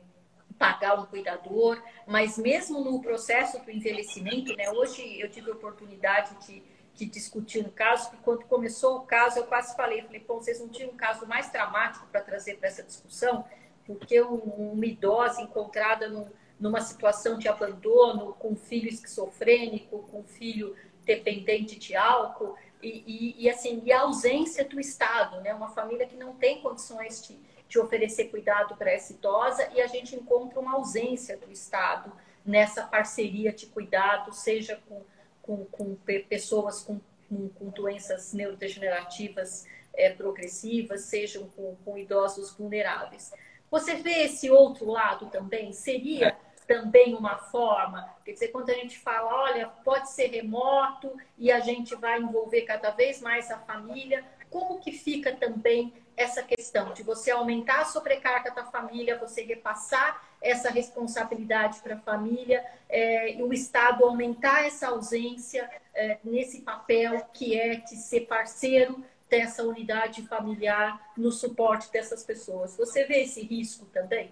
[0.57, 1.81] pagar um cuidador.
[2.07, 6.63] Mas mesmo no processo do envelhecimento, né, hoje eu tive a oportunidade de,
[6.95, 10.59] de discutir um caso, que quando começou o caso eu quase falei, falei, pô, vocês
[10.59, 13.45] não tinham um caso mais dramático para trazer para essa discussão?
[13.85, 20.75] Porque uma idosa encontrada no numa situação de abandono, com filho esquizofrênico, com filho
[21.05, 25.53] dependente de álcool, e, e, e, assim, e a ausência do Estado, né?
[25.53, 29.88] Uma família que não tem condições de, de oferecer cuidado para essa idosa e a
[29.88, 32.11] gente encontra uma ausência do Estado
[32.45, 35.01] nessa parceria de cuidado, seja com,
[35.41, 35.95] com, com
[36.27, 36.99] pessoas com,
[37.30, 43.31] com, com, doenças neurodegenerativas é, progressivas, sejam com, com idosos vulneráveis.
[43.73, 45.73] Você vê esse outro lado também?
[45.73, 46.37] Seria
[46.67, 48.07] também uma forma?
[48.23, 52.61] Quer dizer, quando a gente fala, olha, pode ser remoto e a gente vai envolver
[52.61, 57.85] cada vez mais a família, como que fica também essa questão de você aumentar a
[57.85, 64.67] sobrecarga da família, você repassar essa responsabilidade para a família é, e o Estado aumentar
[64.67, 71.91] essa ausência é, nesse papel que é de ser parceiro dessa unidade familiar no suporte
[71.91, 72.75] dessas pessoas.
[72.77, 74.31] Você vê esse risco também?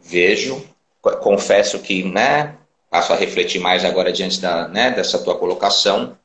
[0.00, 0.66] Vejo.
[1.20, 2.56] Confesso que, né,
[2.88, 6.16] passo a refletir mais agora diante da, né, dessa tua colocação.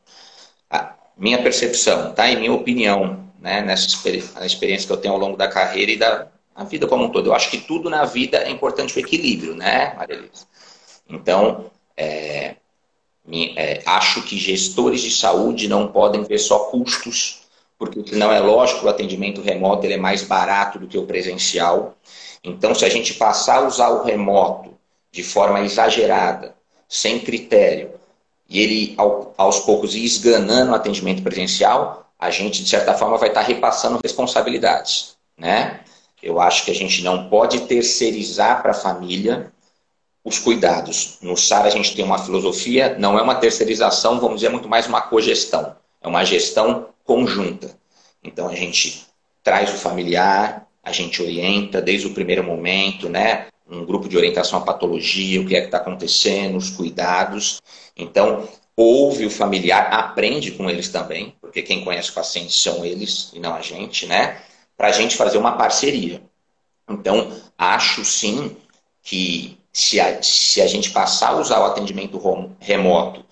[0.69, 2.29] A minha percepção, tá?
[2.29, 3.87] E minha opinião, né, nessa
[4.45, 6.27] experiência que eu tenho ao longo da carreira e da
[6.65, 7.27] vida como um todo.
[7.27, 10.29] Eu acho que tudo na vida é importante o equilíbrio, né, Maria
[11.07, 12.55] Então, é,
[13.55, 17.41] é, acho que gestores de saúde não podem ver só custos,
[17.77, 21.05] porque não é lógico que o atendimento remoto ele é mais barato do que o
[21.05, 21.95] presencial.
[22.43, 24.73] Então, se a gente passar a usar o remoto
[25.11, 26.55] de forma exagerada,
[26.87, 27.91] sem critério,
[28.49, 28.95] e ele
[29.37, 33.99] aos poucos ir esganando o atendimento presencial, a gente, de certa forma, vai estar repassando
[34.03, 35.15] responsabilidades.
[35.37, 35.81] Né?
[36.21, 39.53] Eu acho que a gente não pode terceirizar para a família
[40.29, 41.17] os cuidados.
[41.21, 44.87] No SAR a gente tem uma filosofia, não é uma terceirização, vamos dizer, muito mais
[44.87, 45.75] uma cogestão.
[46.01, 47.75] É uma gestão conjunta.
[48.23, 49.05] Então a gente
[49.43, 53.47] traz o familiar, a gente orienta desde o primeiro momento, né?
[53.69, 57.61] Um grupo de orientação à patologia, o que é que está acontecendo, os cuidados.
[57.95, 63.31] Então, ouve o familiar, aprende com eles também, porque quem conhece o paciente são eles
[63.33, 64.41] e não a gente, né?
[64.77, 66.21] Para a gente fazer uma parceria.
[66.89, 68.55] Então, acho sim
[69.03, 72.21] que se a, se a gente passar a usar o atendimento
[72.59, 73.23] remoto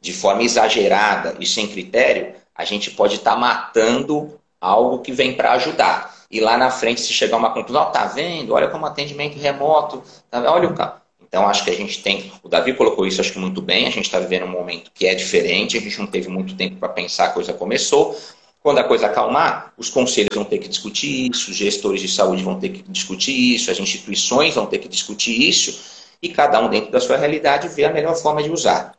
[0.00, 5.34] de forma exagerada e sem critério, a gente pode estar tá matando algo que vem
[5.34, 6.14] para ajudar.
[6.30, 8.54] E lá na frente, se chegar uma conclusão, oh, tá vendo?
[8.54, 11.00] Olha como atendimento remoto, tá olha o carro.
[11.20, 12.32] Então, acho que a gente tem.
[12.40, 13.86] O Davi colocou isso, acho que muito bem.
[13.86, 16.76] A gente está vivendo um momento que é diferente, a gente não teve muito tempo
[16.76, 18.16] para pensar, a coisa começou.
[18.62, 22.44] Quando a coisa acalmar, os conselhos vão ter que discutir isso, os gestores de saúde
[22.44, 26.68] vão ter que discutir isso, as instituições vão ter que discutir isso e cada um
[26.68, 28.94] dentro da sua realidade vê a melhor forma de usar.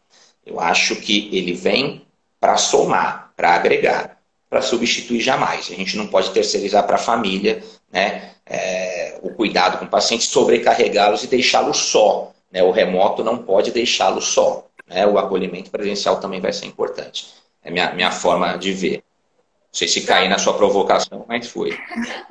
[0.45, 2.05] Eu acho que ele vem
[2.39, 4.17] para somar, para agregar,
[4.49, 5.69] para substituir jamais.
[5.71, 7.61] A gente não pode terceirizar para a família
[7.91, 12.31] né, é, o cuidado com o paciente, sobrecarregá-los e deixá-los só.
[12.51, 12.63] Né?
[12.63, 14.67] O remoto não pode deixá-lo só.
[14.87, 15.05] Né?
[15.05, 17.33] O acolhimento presencial também vai ser importante.
[17.61, 18.97] É minha, minha forma de ver.
[18.97, 21.77] Não sei se caí na sua provocação, mas foi.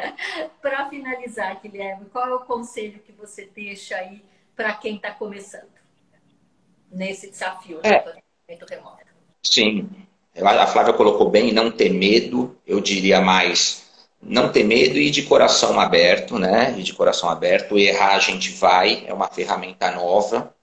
[0.63, 4.23] para finalizar, Guilherme, qual é o conselho que você deixa aí
[4.57, 5.77] para quem está começando
[6.91, 8.01] nesse desafio é.
[8.01, 8.97] do atendimento remoto?
[9.43, 9.89] Sim,
[10.35, 13.85] a Flávia colocou bem, não ter medo, eu diria mais,
[14.21, 16.75] não ter medo e de coração aberto, né?
[16.77, 20.55] E de coração aberto, errar a gente vai, é uma ferramenta nova,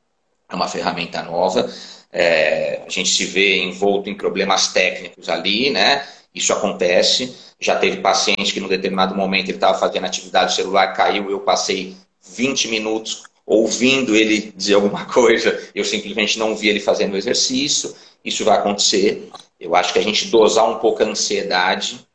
[0.50, 1.70] é uma ferramenta nova.
[2.12, 6.06] É, a gente se vê envolto em problemas técnicos ali, né?
[6.34, 7.36] Isso acontece.
[7.60, 11.40] Já teve paciente que, num determinado momento, ele estava fazendo atividade, o celular caiu, eu
[11.40, 11.96] passei
[12.36, 17.94] 20 minutos ouvindo ele dizer alguma coisa, eu simplesmente não vi ele fazendo o exercício.
[18.24, 19.30] Isso vai acontecer.
[19.60, 22.06] Eu acho que a gente dosar um pouco a ansiedade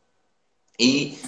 [0.79, 1.19] e,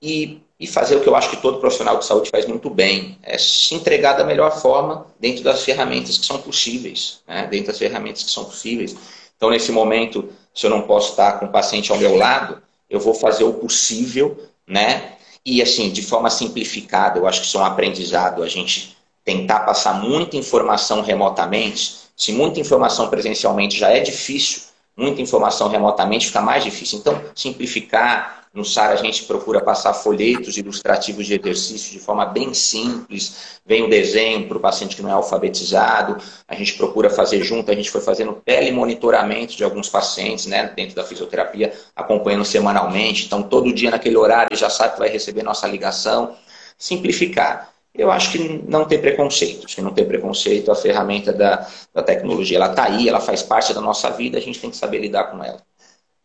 [0.00, 3.18] e, e fazer o que eu acho que todo profissional de saúde faz muito bem,
[3.22, 7.46] é se entregar da melhor forma dentro das ferramentas que são possíveis, né?
[7.46, 8.96] dentro das ferramentas que são possíveis.
[9.36, 12.98] Então, nesse momento, se eu não posso estar com o paciente ao meu lado, eu
[12.98, 15.16] vou fazer o possível, né?
[15.44, 18.42] E assim, de forma simplificada, eu acho que isso é um aprendizado.
[18.42, 18.95] A gente
[19.26, 24.62] tentar passar muita informação remotamente, se muita informação presencialmente já é difícil,
[24.96, 27.00] muita informação remotamente fica mais difícil.
[27.00, 28.46] Então, simplificar.
[28.54, 33.60] No SAR a gente procura passar folhetos ilustrativos de exercício de forma bem simples.
[33.66, 36.16] Vem o desenho para o paciente que não é alfabetizado.
[36.48, 37.70] A gente procura fazer junto.
[37.70, 43.26] A gente foi fazendo telemonitoramento de alguns pacientes né, dentro da fisioterapia, acompanhando semanalmente.
[43.26, 46.34] Então, todo dia naquele horário já sabe que vai receber nossa ligação.
[46.78, 49.64] Simplificar eu acho que não ter preconceito.
[49.64, 53.42] Acho que não ter preconceito, a ferramenta da, da tecnologia, ela está aí, ela faz
[53.42, 55.62] parte da nossa vida, a gente tem que saber lidar com ela.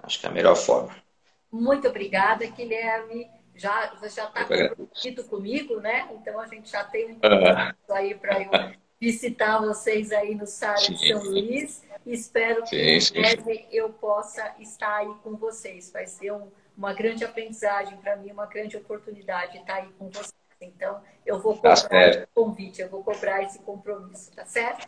[0.03, 0.95] Acho que é a melhor forma.
[1.52, 3.27] Muito obrigada, Guilherme.
[3.56, 6.07] Já, você já está comprometido comigo, né?
[6.14, 7.93] Então a gente já tem um uh.
[7.93, 8.49] aí para eu
[8.99, 11.84] visitar vocês aí no Sara de São Luís.
[12.06, 13.65] Espero que sim, sim.
[13.72, 15.91] eu possa estar aí com vocês.
[15.91, 20.34] Vai ser um, uma grande aprendizagem para mim, uma grande oportunidade estar aí com vocês.
[20.61, 24.88] Então, eu vou tá cobrar tá esse convite, eu vou cobrar esse compromisso, tá certo?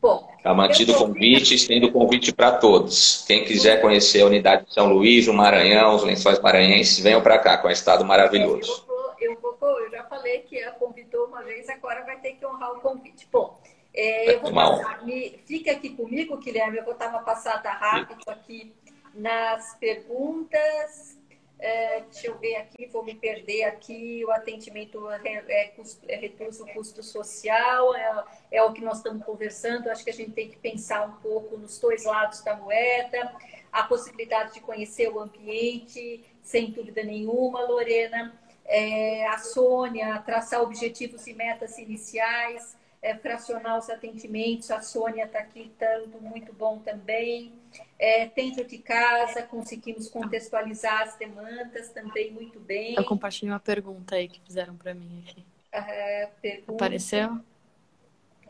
[0.00, 0.28] Bom.
[0.36, 3.24] Está mantido o convite, estendo o convite para todos.
[3.26, 7.38] Quem quiser conhecer a unidade de São Luís, o Maranhão, os lençóis maranhenses, venham para
[7.38, 8.84] cá, com um estado maravilhoso.
[9.18, 12.32] Eu, vou, eu, vou, eu já falei que a convidou uma vez, agora vai ter
[12.32, 13.26] que honrar o convite.
[13.32, 13.58] Bom,
[13.94, 18.30] é, eu vou passar, me, fica aqui comigo, Guilherme, eu vou dar uma passada rápida
[18.30, 18.74] aqui
[19.14, 21.16] nas perguntas.
[21.64, 24.22] É, deixa eu ver aqui, vou me perder aqui.
[24.26, 25.18] O atendimento é,
[25.48, 25.74] é,
[26.08, 29.88] é reduz o custo social, é, é o que nós estamos conversando.
[29.88, 33.34] Acho que a gente tem que pensar um pouco nos dois lados da moeda,
[33.72, 38.38] a possibilidade de conhecer o ambiente, sem dúvida nenhuma, Lorena.
[38.66, 45.40] É, a Sônia, traçar objetivos e metas iniciais, é, fracionar os atendimentos, a Sônia está
[45.40, 47.52] aqui tanto, muito bom também.
[47.98, 52.94] É, dentro de casa, conseguimos contextualizar as demandas também muito bem.
[52.94, 55.44] Eu compartilhei uma pergunta aí que fizeram para mim aqui.
[55.70, 56.30] É,
[56.66, 57.40] Apareceu?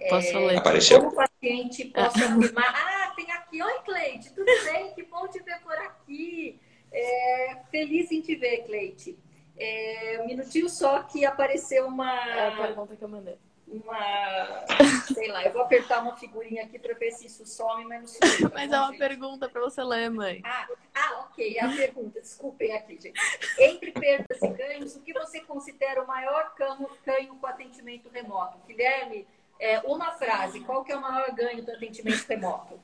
[0.08, 0.58] Posso ler?
[0.58, 1.00] Apareceu.
[1.00, 2.74] Como o paciente possa afirmar.
[2.76, 3.60] Ah, tem aqui.
[3.60, 4.94] Oi, Cleide, tudo bem?
[4.94, 6.60] Que bom te ver por aqui.
[6.92, 9.18] É, feliz em te ver, Cleide.
[9.58, 12.12] É, um minutinho só que apareceu uma.
[12.28, 13.36] É a pergunta que eu mandei
[13.82, 14.64] uma.
[15.12, 18.06] Sei lá, eu vou apertar uma figurinha aqui para ver se isso some, mas não
[18.06, 18.50] some.
[18.54, 18.98] Mas é uma gente.
[18.98, 20.40] pergunta para você ler, mãe.
[20.44, 21.56] Ah, ah, ok.
[21.56, 23.20] É a pergunta, desculpem aqui, gente.
[23.58, 28.58] Entre perdas e ganhos, o que você considera o maior ganho, ganho com atendimento remoto?
[28.66, 29.26] Guilherme,
[29.58, 32.80] é, uma frase, qual que é o maior ganho do atendimento remoto?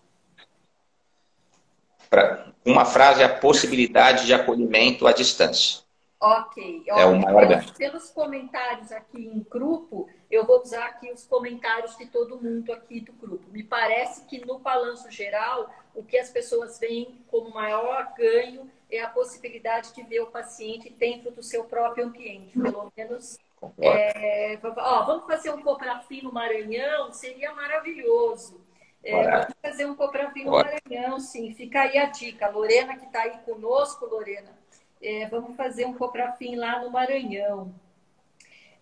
[2.09, 5.83] Pra, uma frase é a possibilidade de acolhimento à distância.
[6.21, 6.83] Ok.
[6.87, 7.73] É o maior ganho.
[7.75, 13.01] Pelos comentários aqui em grupo, eu vou usar aqui os comentários de todo mundo aqui
[13.01, 13.51] do grupo.
[13.51, 19.03] Me parece que no balanço geral, o que as pessoas veem como maior ganho é
[19.03, 23.39] a possibilidade de ver o paciente dentro do seu próprio ambiente, pelo menos.
[23.79, 28.61] É, ó, vamos fazer um Coprafim no Maranhão, seria maravilhoso.
[29.03, 31.55] É, vamos fazer um Coprafim no Maranhão, sim.
[31.55, 32.49] Fica aí a dica.
[32.49, 34.57] Lorena, que está aí conosco, Lorena,
[35.03, 37.73] é, vamos fazer um Coprafim lá no Maranhão.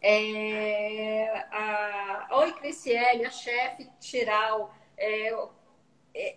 [0.01, 5.35] É, a, Oi, Criciele, a chefe geral, é,
[6.15, 6.37] é,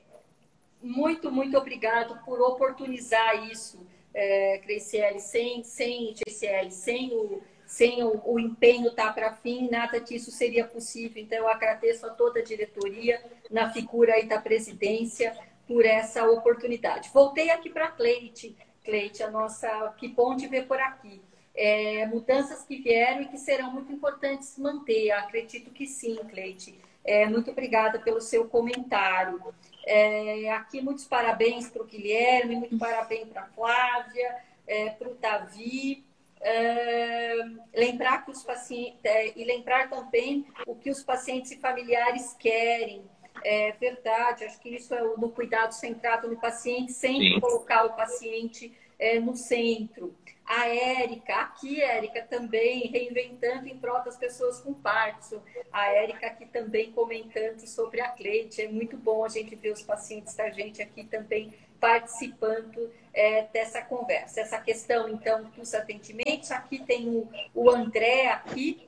[0.82, 8.22] muito, muito obrigado por oportunizar isso, é, Criciele, sem, sem GCL, sem o, sem o,
[8.26, 11.22] o empenho estar tá para fim, nada disso seria possível.
[11.22, 17.10] Então, eu agradeço a toda a diretoria, na figura aí da presidência, por essa oportunidade.
[17.14, 18.58] Voltei aqui para Cleite.
[18.84, 21.22] Cleite, a nossa, que bom te ver por aqui.
[21.54, 25.12] É, mudanças que vieram e que serão muito importantes manter.
[25.12, 26.80] Acredito que sim, Cleite.
[27.04, 29.42] É, muito obrigada pelo seu comentário.
[29.86, 34.36] É, aqui, muitos parabéns para o Guilherme, muito parabéns para a Flávia,
[34.68, 36.06] é, para o Davi.
[36.44, 37.36] É,
[37.76, 43.04] lembrar que os pacientes é, e lembrar também o que os pacientes e familiares querem.
[43.44, 47.40] É verdade, acho que isso é no cuidado centrado no paciente, sempre Sim.
[47.40, 48.72] colocar o paciente
[49.02, 50.16] é, no centro.
[50.46, 55.42] A Érica, aqui, Érica, também reinventando em prol das pessoas com Parkinson.
[55.72, 58.62] A Érica aqui também comentando sobre a Cleide.
[58.62, 63.82] É muito bom a gente ver os pacientes da gente aqui também participando é, dessa
[63.82, 64.42] conversa.
[64.42, 66.52] Essa questão, então, dos atendimentos.
[66.52, 68.88] Aqui tem o, o André aqui,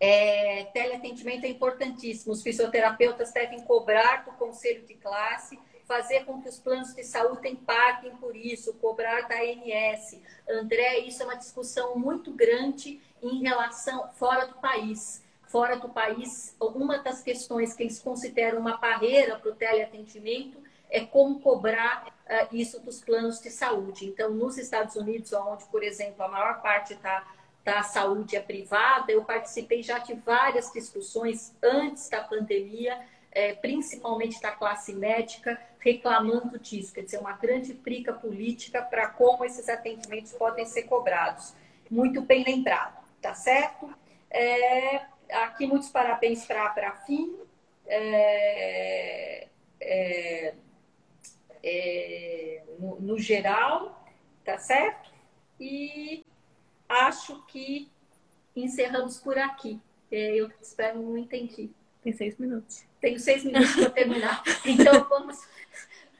[0.00, 2.32] é, teleatendimento é importantíssimo.
[2.32, 5.58] Os fisioterapeutas devem cobrar do conselho de classe,
[5.90, 10.16] fazer com que os planos de saúde paguem por isso, cobrar da ANS.
[10.48, 15.20] André, isso é uma discussão muito grande em relação fora do país.
[15.48, 21.00] Fora do país, uma das questões que eles consideram uma barreira para o teleatendimento é
[21.00, 24.06] como cobrar uh, isso dos planos de saúde.
[24.06, 27.26] Então, nos Estados Unidos, onde, por exemplo, a maior parte está
[27.64, 32.96] da saúde é privada, eu participei já de várias discussões antes da pandemia,
[33.32, 39.44] é, principalmente da classe médica, reclamando disso, quer dizer, uma grande briga política para como
[39.44, 41.54] esses atendimentos podem ser cobrados.
[41.90, 43.92] Muito bem lembrado, tá certo?
[44.30, 47.36] É, aqui muitos parabéns para a FIM,
[47.86, 49.48] é,
[49.80, 50.54] é,
[51.62, 54.04] é, no, no geral,
[54.44, 55.10] tá certo?
[55.58, 56.24] E
[56.88, 57.90] acho que
[58.54, 59.80] encerramos por aqui.
[60.12, 61.70] É, eu espero, não entendi.
[62.02, 62.84] Tem seis minutos.
[63.00, 64.42] Tenho seis minutos para terminar.
[64.64, 65.38] Então vamos,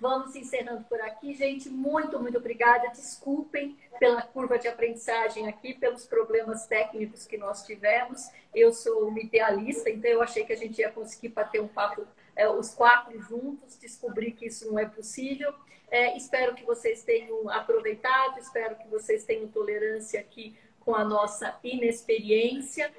[0.00, 1.34] vamos encerrando por aqui.
[1.34, 2.88] Gente, muito, muito obrigada.
[2.88, 8.28] Desculpem pela curva de aprendizagem aqui, pelos problemas técnicos que nós tivemos.
[8.54, 12.06] Eu sou uma idealista, então eu achei que a gente ia conseguir bater um papo
[12.36, 15.52] é, os quatro juntos, descobri que isso não é possível.
[15.90, 21.58] É, espero que vocês tenham aproveitado, espero que vocês tenham tolerância aqui com a nossa
[21.62, 22.90] inexperiência.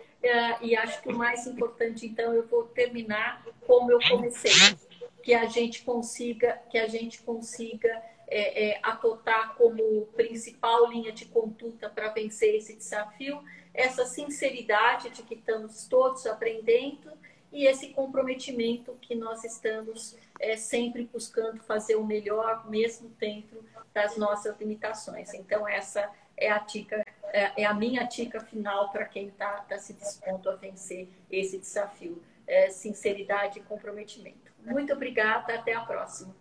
[0.61, 4.52] E acho que o mais importante, então, eu vou terminar como eu comecei,
[5.23, 7.89] que a gente consiga, que a gente consiga
[8.27, 8.81] é, é,
[9.57, 13.41] como principal linha de conduta para vencer esse desafio
[13.73, 17.11] essa sinceridade de que estamos todos aprendendo
[17.52, 24.15] e esse comprometimento que nós estamos é, sempre buscando fazer o melhor, mesmo dentro das
[24.18, 25.34] nossas limitações.
[25.34, 26.10] Então, essa
[26.41, 30.49] é a dica, é, é a minha dica final para quem está tá se dispondo
[30.49, 32.22] a vencer esse desafio.
[32.47, 34.51] É, sinceridade e comprometimento.
[34.65, 36.35] Muito obrigada, até a próxima.